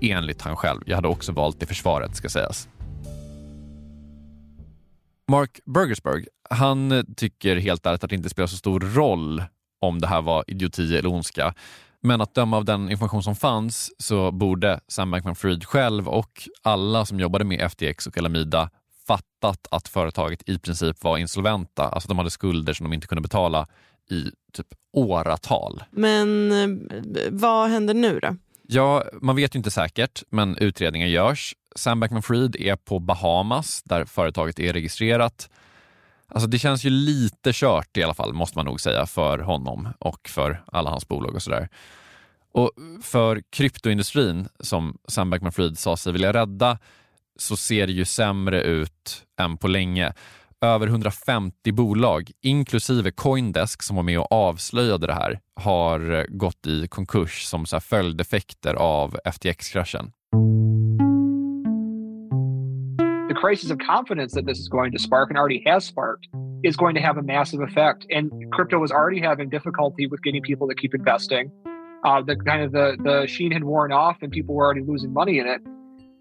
Enligt 0.00 0.42
han 0.42 0.56
själv. 0.56 0.80
Jag 0.86 0.96
hade 0.96 1.08
också 1.08 1.32
valt 1.32 1.60
det 1.60 1.66
försvaret, 1.66 2.16
ska 2.16 2.28
sägas. 2.28 2.68
Mark 5.28 5.60
Burgersberg, 5.64 6.26
han 6.50 7.06
tycker 7.16 7.56
helt 7.56 7.86
ärligt 7.86 8.04
att 8.04 8.10
det 8.10 8.16
inte 8.16 8.28
spelar 8.28 8.46
så 8.46 8.56
stor 8.56 8.80
roll 8.80 9.42
om 9.80 10.00
det 10.00 10.06
här 10.06 10.22
var 10.22 10.44
idioti 10.46 10.96
eller 10.96 11.12
ondska. 11.12 11.54
Men 12.00 12.20
att 12.20 12.34
döma 12.34 12.56
av 12.56 12.64
den 12.64 12.90
information 12.90 13.22
som 13.22 13.36
fanns 13.36 13.90
så 13.98 14.32
borde 14.32 14.80
Sam 14.88 15.14
Bankman-Fried 15.14 15.64
själv 15.64 16.08
och 16.08 16.48
alla 16.62 17.06
som 17.06 17.20
jobbade 17.20 17.44
med 17.44 17.70
FTX 17.70 18.06
och 18.06 18.18
Alameda 18.18 18.70
fattat 19.06 19.66
att 19.70 19.88
företaget 19.88 20.48
i 20.48 20.58
princip 20.58 21.04
var 21.04 21.18
insolventa. 21.18 21.88
Alltså 21.88 22.08
de 22.08 22.18
hade 22.18 22.30
skulder 22.30 22.72
som 22.72 22.84
de 22.84 22.92
inte 22.92 23.06
kunde 23.06 23.22
betala 23.22 23.66
i 24.10 24.30
typ 24.52 24.66
åratal. 24.92 25.82
Men 25.90 26.52
eh, 26.52 26.68
vad 27.30 27.70
händer 27.70 27.94
nu 27.94 28.20
då? 28.20 28.36
Ja, 28.62 29.04
man 29.22 29.36
vet 29.36 29.54
ju 29.54 29.58
inte 29.58 29.70
säkert, 29.70 30.22
men 30.30 30.56
utredningar 30.56 31.06
görs. 31.06 31.54
Sam 31.76 32.00
Bankman-Fried 32.00 32.56
är 32.56 32.76
på 32.76 32.98
Bahamas 32.98 33.82
där 33.82 34.04
företaget 34.04 34.58
är 34.58 34.72
registrerat. 34.72 35.50
Alltså 36.28 36.48
det 36.48 36.58
känns 36.58 36.84
ju 36.84 36.90
lite 36.90 37.50
kört 37.52 37.96
i 37.96 38.02
alla 38.02 38.14
fall, 38.14 38.32
måste 38.32 38.58
man 38.58 38.66
nog 38.66 38.80
säga, 38.80 39.06
för 39.06 39.38
honom 39.38 39.88
och 39.98 40.28
för 40.28 40.62
alla 40.66 40.90
hans 40.90 41.08
bolag 41.08 41.34
och 41.34 41.42
sådär. 41.42 41.68
Och 42.52 42.70
för 43.02 43.42
kryptoindustrin, 43.50 44.48
som 44.60 44.98
Sam 45.08 45.30
Bankman-Fried 45.30 45.74
sa 45.74 45.96
sig 45.96 46.12
vilja 46.12 46.32
rädda, 46.32 46.78
så 47.38 47.56
ser 47.56 47.86
det 47.86 47.92
ju 47.92 48.04
sämre 48.04 48.62
ut 48.62 49.24
än 49.40 49.56
på 49.56 49.68
länge. 49.68 50.12
Över 50.60 50.86
150 50.86 51.72
bolag, 51.72 52.30
inklusive 52.42 53.10
Coindesk 53.10 53.82
som 53.82 53.96
var 53.96 54.02
med 54.02 54.18
och 54.18 54.32
avslöjade 54.32 55.06
det 55.06 55.14
här, 55.14 55.40
har 55.56 56.26
gått 56.28 56.66
i 56.66 56.88
konkurs 56.88 57.44
som 57.44 57.66
så 57.66 57.80
följdeffekter 57.80 58.74
av 58.74 59.18
FTX-kraschen. 59.24 60.12
Crisis 63.46 63.70
of 63.70 63.78
confidence 63.78 64.34
that 64.34 64.44
this 64.44 64.58
is 64.58 64.68
going 64.68 64.90
to 64.90 64.98
spark 64.98 65.30
and 65.30 65.38
already 65.38 65.62
has 65.64 65.84
sparked 65.84 66.26
is 66.64 66.76
going 66.76 66.96
to 66.96 67.00
have 67.00 67.16
a 67.16 67.22
massive 67.22 67.60
effect. 67.60 68.04
And 68.10 68.28
crypto 68.50 68.80
was 68.80 68.90
already 68.90 69.20
having 69.20 69.48
difficulty 69.48 70.08
with 70.08 70.20
getting 70.24 70.42
people 70.42 70.66
to 70.66 70.74
keep 70.74 70.92
investing. 70.96 71.52
Uh, 72.02 72.22
the 72.22 72.34
kind 72.34 72.64
of 72.64 72.72
the 72.72 72.96
the 73.04 73.24
sheen 73.28 73.52
had 73.52 73.62
worn 73.62 73.92
off 73.92 74.16
and 74.20 74.32
people 74.32 74.56
were 74.56 74.64
already 74.64 74.82
losing 74.82 75.12
money 75.12 75.38
in 75.38 75.46
it. 75.46 75.60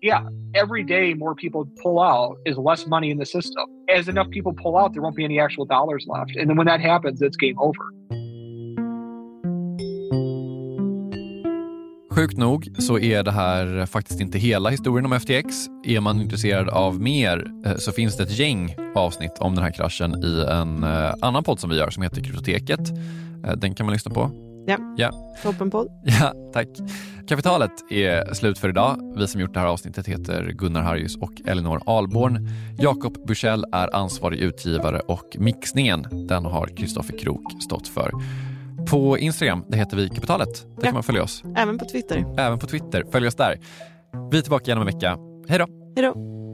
Yeah, 0.03 0.21
every 0.53 0.83
day 0.83 1.15
more 1.15 1.33
people 1.33 1.67
pull 1.81 1.99
out 1.99 2.37
is 2.45 2.59
less 2.59 2.85
money 2.85 3.09
in 3.09 3.17
the 3.17 3.25
system. 3.25 3.65
As 3.89 4.07
enough 4.07 4.29
people 4.29 4.53
pull 4.53 4.77
out, 4.77 4.93
there 4.93 5.01
won't 5.01 5.15
be 5.15 5.25
any 5.25 5.39
actual 5.39 5.65
dollars 5.65 6.05
left. 6.07 6.35
And 6.35 6.47
then 6.47 6.57
when 6.57 6.67
that 6.67 6.79
happens, 6.79 7.23
it's 7.23 7.37
game 7.37 7.57
over. 7.57 7.91
Sjukt 12.15 12.37
nog 12.37 12.67
så 12.77 12.99
är 12.99 13.23
det 13.23 13.31
här 13.31 13.85
faktiskt 13.85 14.19
inte 14.19 14.37
hela 14.37 14.69
historien 14.69 15.05
om 15.05 15.19
FTX. 15.19 15.55
Är 15.83 15.99
man 15.99 16.21
intresserad 16.21 16.69
av 16.69 17.01
mer 17.01 17.45
eh, 17.65 17.75
så 17.75 17.91
finns 17.91 18.17
det 18.17 18.23
ett 18.23 18.39
gäng 18.39 18.75
avsnitt 18.95 19.37
om 19.39 19.55
den 19.55 19.63
här 19.63 19.71
kraschen 19.71 20.23
i 20.23 20.45
en 20.49 20.83
eh, 20.83 21.13
annan 21.21 21.43
podd 21.43 21.59
som 21.59 21.69
vi 21.69 21.77
gör 21.77 21.89
som 21.89 22.03
heter 22.03 22.23
Kryptoteket. 22.23 22.79
Eh, 23.45 23.53
den 23.57 23.75
kan 23.75 23.85
man 23.85 23.93
lyssna 23.93 24.11
på. 24.11 24.31
Ja, 24.67 24.77
Ja, 24.97 25.33
toppenpodd. 25.43 25.87
ja 26.03 26.33
tack. 26.53 26.67
Kapitalet 27.27 27.91
är 27.91 28.33
slut 28.33 28.59
för 28.59 28.69
idag. 28.69 29.13
Vi 29.17 29.27
som 29.27 29.41
gjort 29.41 29.53
det 29.53 29.59
här 29.59 29.67
avsnittet 29.67 30.07
heter 30.07 30.51
Gunnar 30.51 30.81
Harjus 30.81 31.15
och 31.15 31.33
Elinor 31.45 31.81
Alborn. 31.85 32.49
Jakob 32.77 33.27
Bursell 33.27 33.65
är 33.71 33.95
ansvarig 33.95 34.39
utgivare 34.39 34.99
och 34.99 35.35
mixningen 35.39 36.27
den 36.27 36.45
har 36.45 36.67
Kristoffer 36.67 37.17
Krook 37.17 37.63
stått 37.63 37.87
för. 37.87 38.11
På 38.89 39.17
Instagram, 39.17 39.65
det 39.69 39.77
heter 39.77 39.97
vi 39.97 40.09
Kapitalet. 40.09 40.65
Där 40.75 40.83
kan 40.85 40.93
man 40.93 41.03
följa 41.03 41.23
oss. 41.23 41.43
Även 41.57 41.77
på 41.77 41.85
Twitter. 41.85 42.25
Även 42.37 42.59
på 42.59 42.67
Twitter. 42.67 43.03
Följ 43.11 43.27
oss 43.27 43.35
där. 43.35 43.59
Vi 44.31 44.37
är 44.37 44.41
tillbaka 44.41 44.65
igen 44.65 44.77
om 44.77 44.87
en 44.87 44.93
vecka. 44.93 45.17
Hej 45.49 45.59
då! 45.59 45.65
Hej 45.95 46.05
då! 46.05 46.44